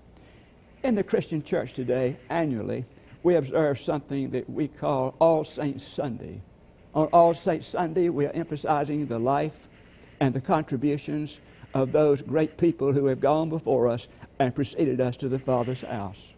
In 0.84 0.94
the 0.94 1.02
Christian 1.02 1.42
church 1.42 1.72
today, 1.72 2.18
annually, 2.28 2.84
we 3.22 3.36
observe 3.36 3.80
something 3.80 4.28
that 4.32 4.50
we 4.50 4.68
call 4.68 5.14
All 5.18 5.42
Saints 5.42 5.82
Sunday. 5.82 6.42
On 6.94 7.06
All 7.06 7.32
Saints 7.32 7.66
Sunday, 7.66 8.10
we 8.10 8.26
are 8.26 8.32
emphasizing 8.32 9.06
the 9.06 9.18
life 9.18 9.66
and 10.20 10.34
the 10.34 10.42
contributions 10.42 11.40
of 11.72 11.90
those 11.90 12.20
great 12.20 12.58
people 12.58 12.92
who 12.92 13.06
have 13.06 13.18
gone 13.18 13.48
before 13.48 13.88
us 13.88 14.08
and 14.38 14.54
preceded 14.54 15.00
us 15.00 15.16
to 15.16 15.28
the 15.30 15.38
Father's 15.38 15.80
house. 15.80 16.34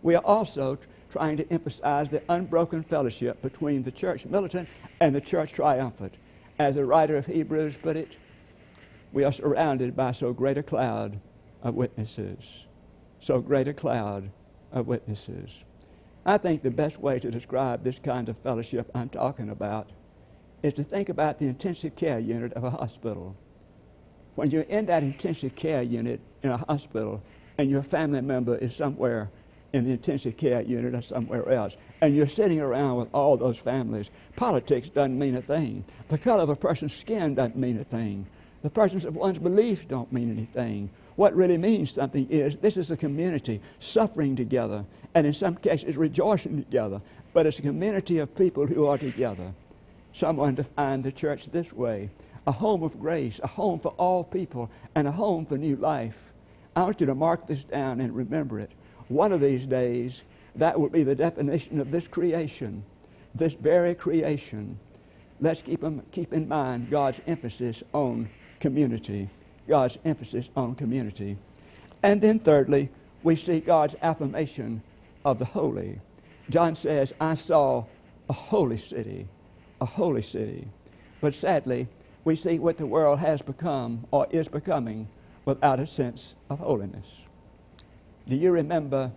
We 0.00 0.14
are 0.14 0.24
also 0.24 0.78
trying 1.10 1.36
to 1.36 1.52
emphasize 1.52 2.08
the 2.08 2.22
unbroken 2.30 2.82
fellowship 2.82 3.42
between 3.42 3.82
the 3.82 3.92
church 3.92 4.24
militant 4.24 4.70
and 5.00 5.14
the 5.14 5.20
church 5.20 5.52
triumphant. 5.52 6.14
As 6.58 6.76
the 6.76 6.86
writer 6.86 7.18
of 7.18 7.26
Hebrews 7.26 7.76
put 7.76 7.98
it, 7.98 8.16
we 9.12 9.22
are 9.22 9.32
surrounded 9.32 9.94
by 9.94 10.12
so 10.12 10.32
great 10.32 10.56
a 10.56 10.62
cloud 10.62 11.20
of 11.62 11.74
witnesses. 11.74 12.38
So 13.26 13.40
great 13.40 13.66
a 13.66 13.74
cloud 13.74 14.30
of 14.70 14.86
witnesses. 14.86 15.64
I 16.24 16.38
think 16.38 16.62
the 16.62 16.70
best 16.70 17.00
way 17.00 17.18
to 17.18 17.28
describe 17.28 17.82
this 17.82 17.98
kind 17.98 18.28
of 18.28 18.38
fellowship 18.38 18.88
I'm 18.94 19.08
talking 19.08 19.50
about 19.50 19.90
is 20.62 20.74
to 20.74 20.84
think 20.84 21.08
about 21.08 21.40
the 21.40 21.48
intensive 21.48 21.96
care 21.96 22.20
unit 22.20 22.52
of 22.52 22.62
a 22.62 22.70
hospital 22.70 23.34
when 24.36 24.52
you're 24.52 24.62
in 24.62 24.86
that 24.86 25.02
intensive 25.02 25.56
care 25.56 25.82
unit 25.82 26.20
in 26.44 26.50
a 26.50 26.56
hospital 26.68 27.20
and 27.58 27.68
your 27.68 27.82
family 27.82 28.20
member 28.20 28.54
is 28.58 28.76
somewhere 28.76 29.28
in 29.72 29.86
the 29.86 29.90
intensive 29.90 30.36
care 30.36 30.62
unit 30.62 30.94
or 30.94 31.02
somewhere 31.02 31.48
else, 31.48 31.76
and 32.00 32.14
you're 32.14 32.28
sitting 32.28 32.60
around 32.60 32.94
with 32.94 33.08
all 33.12 33.36
those 33.36 33.58
families, 33.58 34.08
politics 34.36 34.88
doesn't 34.88 35.18
mean 35.18 35.34
a 35.34 35.42
thing. 35.42 35.84
The 36.10 36.18
color 36.18 36.44
of 36.44 36.48
a 36.48 36.54
person's 36.54 36.94
skin 36.94 37.34
doesn't 37.34 37.56
mean 37.56 37.80
a 37.80 37.84
thing. 37.84 38.28
The 38.62 38.70
presence 38.70 39.04
of 39.04 39.16
one's 39.16 39.40
beliefs 39.40 39.84
don't 39.84 40.12
mean 40.12 40.30
anything. 40.30 40.90
What 41.16 41.34
really 41.34 41.56
means 41.56 41.90
something 41.90 42.28
is 42.30 42.56
this 42.56 42.76
is 42.76 42.90
a 42.90 42.96
community 42.96 43.60
suffering 43.80 44.36
together, 44.36 44.84
and 45.14 45.26
in 45.26 45.32
some 45.32 45.56
cases 45.56 45.96
rejoicing 45.96 46.62
together, 46.62 47.00
but 47.32 47.46
it's 47.46 47.58
a 47.58 47.62
community 47.62 48.18
of 48.18 48.34
people 48.36 48.66
who 48.66 48.86
are 48.86 48.98
together. 48.98 49.52
Someone 50.12 50.54
defined 50.54 51.04
the 51.04 51.12
church 51.12 51.46
this 51.46 51.72
way 51.72 52.10
a 52.46 52.52
home 52.52 52.82
of 52.82 53.00
grace, 53.00 53.40
a 53.42 53.46
home 53.48 53.80
for 53.80 53.88
all 53.98 54.22
people, 54.22 54.70
and 54.94 55.08
a 55.08 55.12
home 55.12 55.44
for 55.44 55.58
new 55.58 55.74
life. 55.76 56.32
I 56.76 56.82
want 56.82 57.00
you 57.00 57.06
to 57.06 57.14
mark 57.14 57.46
this 57.46 57.64
down 57.64 58.00
and 58.00 58.14
remember 58.14 58.60
it. 58.60 58.70
One 59.08 59.32
of 59.32 59.40
these 59.40 59.66
days, 59.66 60.22
that 60.54 60.78
will 60.78 60.88
be 60.88 61.02
the 61.02 61.14
definition 61.14 61.80
of 61.80 61.90
this 61.90 62.06
creation, 62.06 62.84
this 63.34 63.54
very 63.54 63.94
creation. 63.94 64.78
Let's 65.40 65.60
keep, 65.60 65.80
them, 65.80 66.02
keep 66.12 66.32
in 66.32 66.46
mind 66.46 66.88
God's 66.90 67.20
emphasis 67.26 67.82
on 67.92 68.28
community. 68.60 69.28
God's 69.68 69.98
emphasis 70.04 70.50
on 70.56 70.74
community. 70.74 71.36
And 72.02 72.20
then, 72.20 72.38
thirdly, 72.38 72.90
we 73.22 73.36
see 73.36 73.60
God's 73.60 73.96
affirmation 74.02 74.82
of 75.24 75.38
the 75.38 75.44
holy. 75.44 76.00
John 76.50 76.76
says, 76.76 77.12
I 77.20 77.34
saw 77.34 77.84
a 78.28 78.32
holy 78.32 78.78
city, 78.78 79.26
a 79.80 79.86
holy 79.86 80.22
city. 80.22 80.68
But 81.20 81.34
sadly, 81.34 81.88
we 82.24 82.36
see 82.36 82.58
what 82.58 82.76
the 82.76 82.86
world 82.86 83.18
has 83.18 83.42
become 83.42 84.06
or 84.10 84.26
is 84.30 84.48
becoming 84.48 85.08
without 85.44 85.80
a 85.80 85.86
sense 85.86 86.34
of 86.50 86.58
holiness. 86.58 87.06
Do 88.28 88.36
you 88.36 88.50
remember 88.50 89.12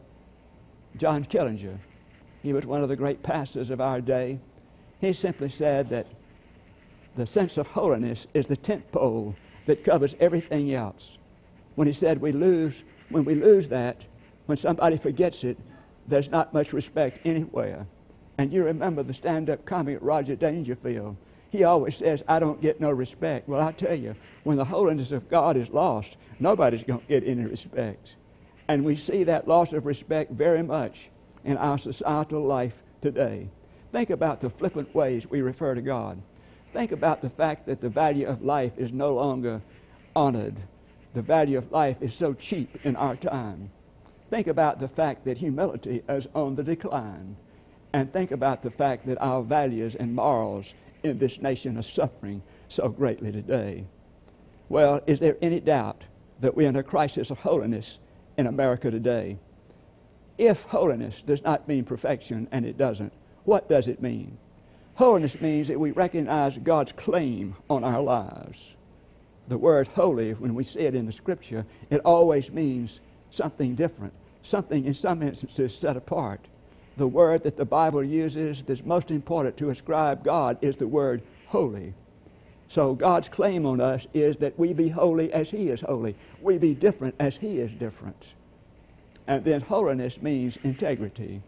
John 0.97 1.23
Killinger? 1.25 1.77
He 2.43 2.53
was 2.53 2.65
one 2.65 2.81
of 2.81 2.89
the 2.89 2.95
great 2.95 3.21
pastors 3.21 3.69
of 3.69 3.81
our 3.81 3.99
day. 3.99 4.39
He 5.01 5.13
simply 5.13 5.49
said 5.49 5.89
that 5.89 6.07
the 7.15 7.27
sense 7.27 7.57
of 7.57 7.67
holiness 7.67 8.27
is 8.33 8.47
the 8.47 8.57
tent 8.57 8.91
pole 8.91 9.35
that 9.69 9.83
covers 9.83 10.15
everything 10.19 10.73
else. 10.73 11.19
when 11.75 11.87
he 11.87 11.93
said 11.93 12.19
we 12.19 12.31
lose, 12.31 12.83
when 13.09 13.23
we 13.23 13.35
lose 13.35 13.69
that, 13.69 14.03
when 14.47 14.57
somebody 14.57 14.97
forgets 14.97 15.43
it, 15.43 15.57
there's 16.07 16.31
not 16.31 16.55
much 16.55 16.73
respect 16.73 17.19
anywhere. 17.23 17.85
And 18.39 18.51
you 18.51 18.63
remember 18.65 19.03
the 19.03 19.13
stand 19.13 19.47
up 19.47 19.63
comic 19.65 19.99
Roger 20.01 20.35
Dangerfield. 20.35 21.15
He 21.51 21.63
always 21.63 21.95
says, 21.95 22.23
I 22.27 22.39
don't 22.39 22.59
get 22.59 22.81
no 22.81 22.89
respect. 22.89 23.47
Well, 23.47 23.61
I 23.61 23.71
tell 23.71 23.93
you, 23.93 24.15
when 24.43 24.57
the 24.57 24.65
holiness 24.65 25.11
of 25.11 25.29
God 25.29 25.55
is 25.55 25.69
lost, 25.69 26.17
nobody's 26.39 26.83
going 26.83 27.01
to 27.01 27.05
get 27.05 27.23
any 27.23 27.45
respect. 27.45 28.15
And 28.67 28.83
we 28.83 28.95
see 28.95 29.23
that 29.25 29.47
loss 29.47 29.71
of 29.71 29.85
respect 29.85 30.31
very 30.31 30.63
much 30.63 31.11
in 31.45 31.57
our 31.57 31.77
societal 31.77 32.41
life 32.41 32.81
today. 33.01 33.49
Think 33.91 34.09
about 34.09 34.41
the 34.41 34.49
flippant 34.49 34.95
ways 34.95 35.29
we 35.29 35.41
refer 35.41 35.75
to 35.75 35.81
God. 35.81 36.19
Think 36.73 36.91
about 36.91 37.21
the 37.21 37.29
fact 37.29 37.65
that 37.65 37.81
the 37.81 37.89
value 37.89 38.27
of 38.27 38.43
life 38.43 38.73
is 38.77 38.91
no 38.91 39.15
longer 39.15 39.61
honored. 40.15 40.55
The 41.13 41.21
value 41.21 41.57
of 41.57 41.71
life 41.71 42.01
is 42.01 42.13
so 42.13 42.33
cheap 42.33 42.85
in 42.85 42.95
our 42.95 43.15
time. 43.15 43.71
Think 44.29 44.47
about 44.47 44.79
the 44.79 44.87
fact 44.87 45.25
that 45.25 45.39
humility 45.39 46.03
is 46.07 46.27
on 46.35 46.55
the 46.55 46.63
decline. 46.63 47.35
And 47.93 48.13
think 48.13 48.29
about 48.29 48.61
the 48.61 48.69
fact 48.69 49.07
that 49.07 49.19
our 49.19 49.41
values 49.41 49.95
and 49.95 50.15
morals 50.15 50.75
in 51.01 51.17
this 51.17 51.41
nation 51.41 51.77
are 51.77 51.83
suffering 51.83 52.43
so 52.67 52.89
greatly 52.89 53.31
today. 53.31 53.85
Well, 54.67 55.01
is 55.07 55.19
there 55.19 55.37
any 55.41 55.59
doubt 55.59 56.03
that 56.41 56.55
we're 56.55 56.69
in 56.69 56.75
a 56.75 56.83
crisis 56.83 57.31
of 57.31 57.39
holiness 57.39 57.97
in 58.37 58.45
America 58.45 58.91
today? 58.91 59.39
If 60.37 60.61
holiness 60.63 61.23
does 61.23 61.41
not 61.41 61.67
mean 61.67 61.83
perfection, 61.83 62.47
and 62.51 62.65
it 62.65 62.77
doesn't, 62.77 63.11
what 63.45 63.67
does 63.67 63.87
it 63.87 64.01
mean? 64.01 64.37
Holiness 64.99 65.39
means 65.39 65.69
that 65.69 65.79
we 65.79 65.91
recognize 65.91 66.57
God's 66.57 66.91
claim 66.91 67.55
on 67.69 67.85
our 67.85 68.01
lives. 68.01 68.75
The 69.47 69.57
word 69.57 69.87
holy, 69.87 70.33
when 70.33 70.53
we 70.53 70.65
see 70.65 70.81
it 70.81 70.93
in 70.93 71.05
the 71.05 71.13
scripture, 71.13 71.65
it 71.89 72.01
always 72.03 72.51
means 72.51 72.99
something 73.31 73.75
different, 73.75 74.11
something 74.41 74.83
in 74.83 74.93
some 74.93 75.23
instances 75.23 75.73
set 75.73 75.95
apart. 75.95 76.41
The 76.97 77.07
word 77.07 77.43
that 77.43 77.55
the 77.55 77.63
Bible 77.63 78.03
uses 78.03 78.61
that's 78.61 78.83
most 78.83 79.09
important 79.09 79.55
to 79.59 79.69
ascribe 79.69 80.21
God 80.21 80.57
is 80.61 80.75
the 80.75 80.85
word 80.85 81.21
holy. 81.47 81.93
So 82.67 82.93
God's 82.93 83.29
claim 83.29 83.65
on 83.65 83.79
us 83.79 84.05
is 84.13 84.35
that 84.39 84.59
we 84.59 84.73
be 84.73 84.89
holy 84.89 85.31
as 85.31 85.49
He 85.49 85.69
is 85.69 85.79
holy. 85.79 86.17
We 86.41 86.57
be 86.57 86.73
different 86.73 87.15
as 87.21 87.37
He 87.37 87.59
is 87.59 87.71
different. 87.71 88.21
And 89.27 89.45
then 89.45 89.61
holiness 89.61 90.21
means 90.21 90.57
integrity. 90.61 91.41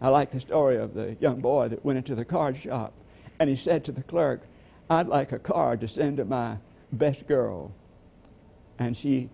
I 0.00 0.08
like 0.08 0.30
the 0.30 0.40
story 0.40 0.76
of 0.76 0.94
the 0.94 1.16
young 1.20 1.40
boy 1.40 1.68
that 1.68 1.84
went 1.84 1.98
into 1.98 2.14
the 2.14 2.24
card 2.24 2.56
shop 2.56 2.92
and 3.38 3.50
he 3.50 3.56
said 3.56 3.84
to 3.84 3.92
the 3.92 4.02
clerk, 4.02 4.42
I'd 4.88 5.08
like 5.08 5.32
a 5.32 5.38
card 5.38 5.80
to 5.80 5.88
send 5.88 6.16
to 6.16 6.24
my 6.24 6.56
best 6.92 7.26
girl. 7.26 7.72
And 8.78 8.96
she 8.96 9.28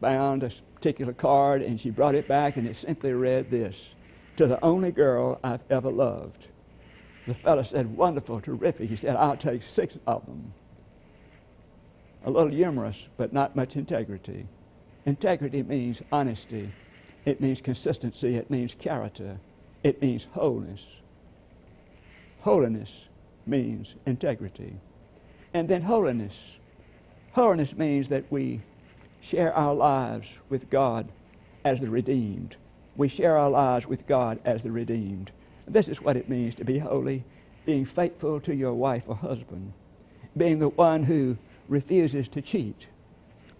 bound 0.00 0.42
a 0.42 0.50
particular 0.74 1.12
card 1.12 1.62
and 1.62 1.80
she 1.80 1.90
brought 1.90 2.14
it 2.14 2.28
back 2.28 2.56
and 2.56 2.66
it 2.66 2.76
simply 2.76 3.12
read 3.12 3.50
this 3.50 3.94
To 4.36 4.46
the 4.46 4.62
only 4.64 4.92
girl 4.92 5.38
I've 5.42 5.62
ever 5.70 5.90
loved. 5.90 6.48
The 7.26 7.34
fellow 7.34 7.62
said, 7.62 7.96
Wonderful, 7.96 8.40
terrific. 8.40 8.88
He 8.88 8.96
said, 8.96 9.16
I'll 9.16 9.36
take 9.36 9.62
six 9.62 9.98
of 10.06 10.24
them. 10.26 10.52
A 12.24 12.30
little 12.30 12.52
humorous, 12.52 13.08
but 13.16 13.32
not 13.32 13.56
much 13.56 13.76
integrity. 13.76 14.46
Integrity 15.06 15.62
means 15.62 16.02
honesty, 16.12 16.70
it 17.24 17.40
means 17.40 17.60
consistency, 17.60 18.36
it 18.36 18.50
means 18.50 18.74
character. 18.74 19.38
It 19.82 20.02
means 20.02 20.26
wholeness. 20.32 20.84
Holiness 22.40 23.06
means 23.46 23.94
integrity. 24.06 24.74
And 25.54 25.68
then 25.68 25.82
holiness. 25.82 26.56
Holiness 27.32 27.76
means 27.76 28.08
that 28.08 28.24
we 28.30 28.60
share 29.20 29.54
our 29.54 29.74
lives 29.74 30.28
with 30.48 30.70
God 30.70 31.08
as 31.64 31.80
the 31.80 31.90
redeemed. 31.90 32.56
We 32.96 33.08
share 33.08 33.36
our 33.36 33.50
lives 33.50 33.86
with 33.86 34.06
God 34.06 34.40
as 34.44 34.62
the 34.62 34.72
redeemed. 34.72 35.30
This 35.66 35.88
is 35.88 36.02
what 36.02 36.16
it 36.16 36.28
means 36.28 36.54
to 36.56 36.64
be 36.64 36.78
holy 36.78 37.24
being 37.66 37.84
faithful 37.84 38.40
to 38.40 38.54
your 38.54 38.74
wife 38.74 39.04
or 39.06 39.14
husband, 39.14 39.72
being 40.36 40.58
the 40.58 40.70
one 40.70 41.04
who 41.04 41.36
refuses 41.68 42.28
to 42.28 42.42
cheat, 42.42 42.88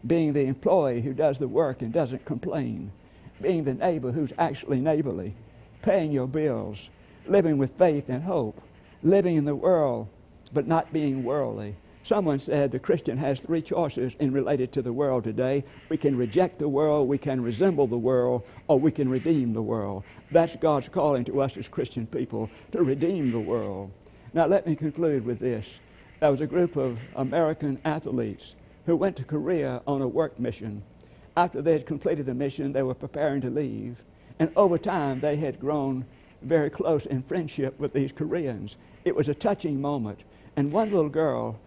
being 0.06 0.32
the 0.32 0.46
employee 0.46 1.00
who 1.00 1.12
does 1.12 1.38
the 1.38 1.48
work 1.48 1.82
and 1.82 1.92
doesn't 1.92 2.24
complain, 2.24 2.90
being 3.40 3.64
the 3.64 3.74
neighbor 3.74 4.10
who's 4.10 4.32
actually 4.38 4.80
neighborly, 4.80 5.34
paying 5.82 6.12
your 6.12 6.26
bills, 6.26 6.90
living 7.26 7.58
with 7.58 7.76
faith 7.78 8.08
and 8.08 8.22
hope, 8.22 8.60
living 9.02 9.36
in 9.36 9.44
the 9.44 9.54
world, 9.54 10.08
but 10.52 10.66
not 10.66 10.92
being 10.92 11.24
worldly. 11.24 11.76
Someone 12.02 12.38
said 12.38 12.72
the 12.72 12.78
Christian 12.78 13.18
has 13.18 13.40
three 13.40 13.60
choices 13.60 14.16
in 14.20 14.32
related 14.32 14.72
to 14.72 14.82
the 14.82 14.92
world 14.92 15.24
today. 15.24 15.64
We 15.90 15.96
can 15.96 16.16
reject 16.16 16.58
the 16.58 16.68
world, 16.68 17.08
we 17.08 17.18
can 17.18 17.42
resemble 17.42 17.86
the 17.86 17.98
world, 17.98 18.42
or 18.68 18.80
we 18.80 18.90
can 18.90 19.08
redeem 19.08 19.52
the 19.52 19.62
world. 19.62 20.04
That's 20.30 20.56
God's 20.56 20.88
calling 20.88 21.24
to 21.26 21.42
us 21.42 21.56
as 21.56 21.68
Christian 21.68 22.06
people 22.06 22.50
to 22.72 22.82
redeem 22.82 23.30
the 23.30 23.40
world. 23.40 23.90
Now 24.32 24.46
let 24.46 24.66
me 24.66 24.76
conclude 24.76 25.24
with 25.24 25.38
this. 25.38 25.66
There 26.20 26.30
was 26.30 26.40
a 26.40 26.46
group 26.46 26.76
of 26.76 26.98
American 27.16 27.78
athletes 27.84 28.54
who 28.86 28.96
went 28.96 29.16
to 29.16 29.24
Korea 29.24 29.82
on 29.86 30.02
a 30.02 30.08
work 30.08 30.38
mission. 30.40 30.82
After 31.36 31.62
they 31.62 31.72
had 31.72 31.86
completed 31.86 32.26
the 32.26 32.34
mission, 32.34 32.72
they 32.72 32.82
were 32.82 32.94
preparing 32.94 33.40
to 33.42 33.50
leave. 33.50 34.02
And 34.40 34.50
over 34.56 34.78
time, 34.78 35.20
they 35.20 35.36
had 35.36 35.60
grown 35.60 36.06
very 36.40 36.70
close 36.70 37.04
in 37.04 37.22
friendship 37.22 37.78
with 37.78 37.92
these 37.92 38.10
Koreans. 38.10 38.78
It 39.04 39.14
was 39.14 39.28
a 39.28 39.34
touching 39.34 39.80
moment. 39.80 40.20
And 40.56 40.72
one 40.72 40.90
little 40.90 41.10
girl, 41.10 41.60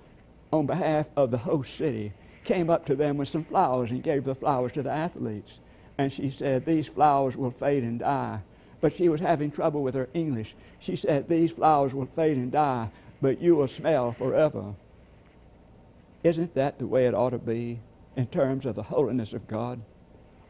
on 0.52 0.66
behalf 0.66 1.06
of 1.16 1.30
the 1.30 1.38
host 1.38 1.78
city, 1.78 2.14
came 2.44 2.72
up 2.72 2.84
to 2.88 2.96
them 2.96 3.18
with 3.18 3.30
some 3.30 3.46
flowers 3.46 3.92
and 3.92 4.02
gave 4.02 4.24
the 4.24 4.34
flowers 4.34 4.72
to 4.72 4.82
the 4.82 4.92
athletes. 4.92 5.60
And 6.00 6.12
she 6.12 6.32
said, 6.32 6.66
These 6.66 6.88
flowers 6.88 7.38
will 7.38 7.52
fade 7.52 7.84
and 7.84 8.00
die. 8.00 8.42
But 8.82 8.94
she 8.96 9.08
was 9.08 9.22
having 9.22 9.52
trouble 9.52 9.84
with 9.84 9.94
her 9.94 10.10
English. 10.16 10.56
She 10.80 10.96
said, 10.96 11.30
These 11.30 11.52
flowers 11.52 11.94
will 11.94 12.08
fade 12.08 12.38
and 12.38 12.52
die, 12.52 12.90
but 13.22 13.40
you 13.40 13.56
will 13.56 13.68
smell 13.68 14.14
forever. 14.14 14.74
Isn't 16.24 16.56
that 16.56 16.80
the 16.80 16.88
way 16.88 17.06
it 17.06 17.14
ought 17.14 17.30
to 17.30 17.38
be 17.38 17.82
in 18.16 18.26
terms 18.28 18.66
of 18.66 18.74
the 18.74 18.84
holiness 18.84 19.34
of 19.34 19.48
God? 19.48 19.80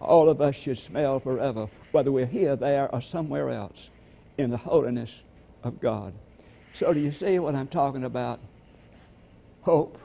All 0.04 0.30
of 0.30 0.42
us 0.42 0.56
should 0.56 0.78
smell 0.78 1.20
forever, 1.20 1.68
whether 1.92 2.12
we're 2.12 2.26
here, 2.26 2.56
there, 2.56 2.94
or 2.94 3.02
somewhere 3.02 3.50
else, 3.50 3.90
in 4.38 4.50
the 4.50 4.58
holiness 4.58 5.24
of 5.64 5.80
God. 5.80 6.14
So, 6.74 6.94
do 6.94 7.00
you 7.00 7.12
see 7.12 7.40
what 7.40 7.56
I'm 7.56 7.68
talking 7.68 8.04
about? 8.04 8.40
Hope, 9.62 9.98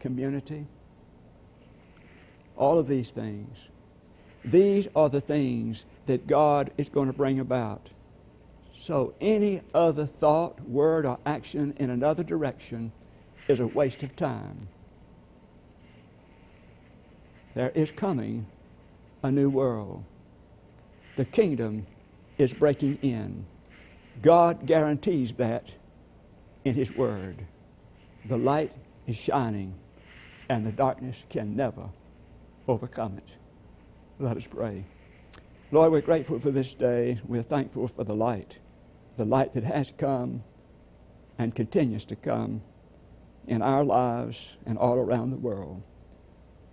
community, 0.00 0.66
all 2.56 2.78
of 2.78 2.88
these 2.88 3.10
things. 3.10 3.56
These 4.44 4.88
are 4.94 5.08
the 5.08 5.20
things 5.20 5.84
that 6.06 6.26
God 6.26 6.70
is 6.76 6.88
going 6.88 7.08
to 7.08 7.12
bring 7.12 7.40
about. 7.40 7.88
So, 8.74 9.14
any 9.20 9.62
other 9.74 10.06
thought, 10.06 10.60
word, 10.68 11.06
or 11.06 11.18
action 11.24 11.74
in 11.78 11.90
another 11.90 12.22
direction 12.22 12.92
is 13.48 13.60
a 13.60 13.66
waste 13.66 14.02
of 14.02 14.14
time. 14.16 14.68
There 17.54 17.70
is 17.70 17.90
coming 17.90 18.46
a 19.22 19.30
new 19.30 19.50
world. 19.50 20.04
The 21.16 21.24
kingdom 21.24 21.86
is 22.38 22.52
breaking 22.52 22.98
in. 23.02 23.46
God 24.22 24.66
guarantees 24.66 25.32
that 25.34 25.70
in 26.64 26.74
His 26.74 26.92
Word. 26.94 27.46
The 28.28 28.36
light 28.36 28.72
is 29.06 29.16
shining, 29.16 29.74
and 30.48 30.66
the 30.66 30.72
darkness 30.72 31.24
can 31.28 31.56
never 31.56 31.88
overcome 32.68 33.18
it. 33.18 33.28
Let 34.18 34.36
us 34.36 34.46
pray. 34.46 34.84
Lord, 35.72 35.92
we're 35.92 36.00
grateful 36.00 36.38
for 36.38 36.50
this 36.50 36.74
day. 36.74 37.20
We're 37.24 37.42
thankful 37.42 37.88
for 37.88 38.04
the 38.04 38.14
light, 38.14 38.58
the 39.16 39.24
light 39.24 39.54
that 39.54 39.64
has 39.64 39.92
come 39.98 40.42
and 41.38 41.54
continues 41.54 42.04
to 42.06 42.16
come 42.16 42.62
in 43.46 43.62
our 43.62 43.84
lives 43.84 44.56
and 44.64 44.78
all 44.78 44.96
around 44.96 45.30
the 45.30 45.36
world. 45.36 45.82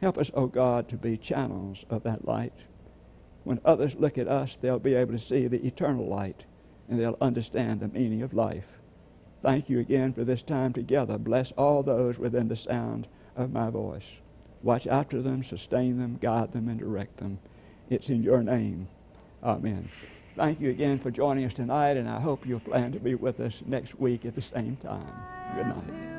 Help 0.03 0.17
us, 0.17 0.31
O 0.33 0.41
oh 0.41 0.47
God, 0.47 0.89
to 0.89 0.97
be 0.97 1.15
channels 1.15 1.85
of 1.89 2.03
that 2.03 2.27
light. 2.27 2.51
When 3.45 3.61
others 3.63 3.95
look 3.95 4.17
at 4.17 4.27
us, 4.27 4.57
they'll 4.59 4.77
be 4.77 4.95
able 4.95 5.13
to 5.13 5.17
see 5.17 5.47
the 5.47 5.65
eternal 5.65 6.05
light 6.05 6.43
and 6.89 6.99
they'll 6.99 7.17
understand 7.21 7.79
the 7.79 7.87
meaning 7.87 8.21
of 8.21 8.33
life. 8.33 8.67
Thank 9.41 9.69
you 9.69 9.79
again 9.79 10.11
for 10.11 10.25
this 10.25 10.43
time 10.43 10.73
together. 10.73 11.17
Bless 11.17 11.53
all 11.53 11.83
those 11.83 12.19
within 12.19 12.49
the 12.49 12.57
sound 12.57 13.07
of 13.37 13.53
my 13.53 13.69
voice. 13.69 14.19
Watch 14.61 14.87
after 14.87 15.21
them, 15.21 15.41
sustain 15.41 15.97
them, 15.99 16.17
guide 16.21 16.51
them, 16.51 16.67
and 16.67 16.81
direct 16.81 17.15
them. 17.15 17.39
It's 17.89 18.09
in 18.09 18.23
your 18.23 18.43
name. 18.43 18.89
Amen. 19.41 19.87
Thank 20.35 20.59
you 20.59 20.69
again 20.69 20.99
for 20.99 21.11
joining 21.11 21.45
us 21.45 21.53
tonight, 21.53 21.95
and 21.95 22.09
I 22.09 22.19
hope 22.19 22.45
you'll 22.45 22.59
plan 22.59 22.91
to 22.91 22.99
be 22.99 23.15
with 23.15 23.39
us 23.39 23.63
next 23.65 23.97
week 23.97 24.25
at 24.25 24.35
the 24.35 24.41
same 24.41 24.75
time. 24.75 25.13
Good 25.55 25.67
night. 25.67 26.12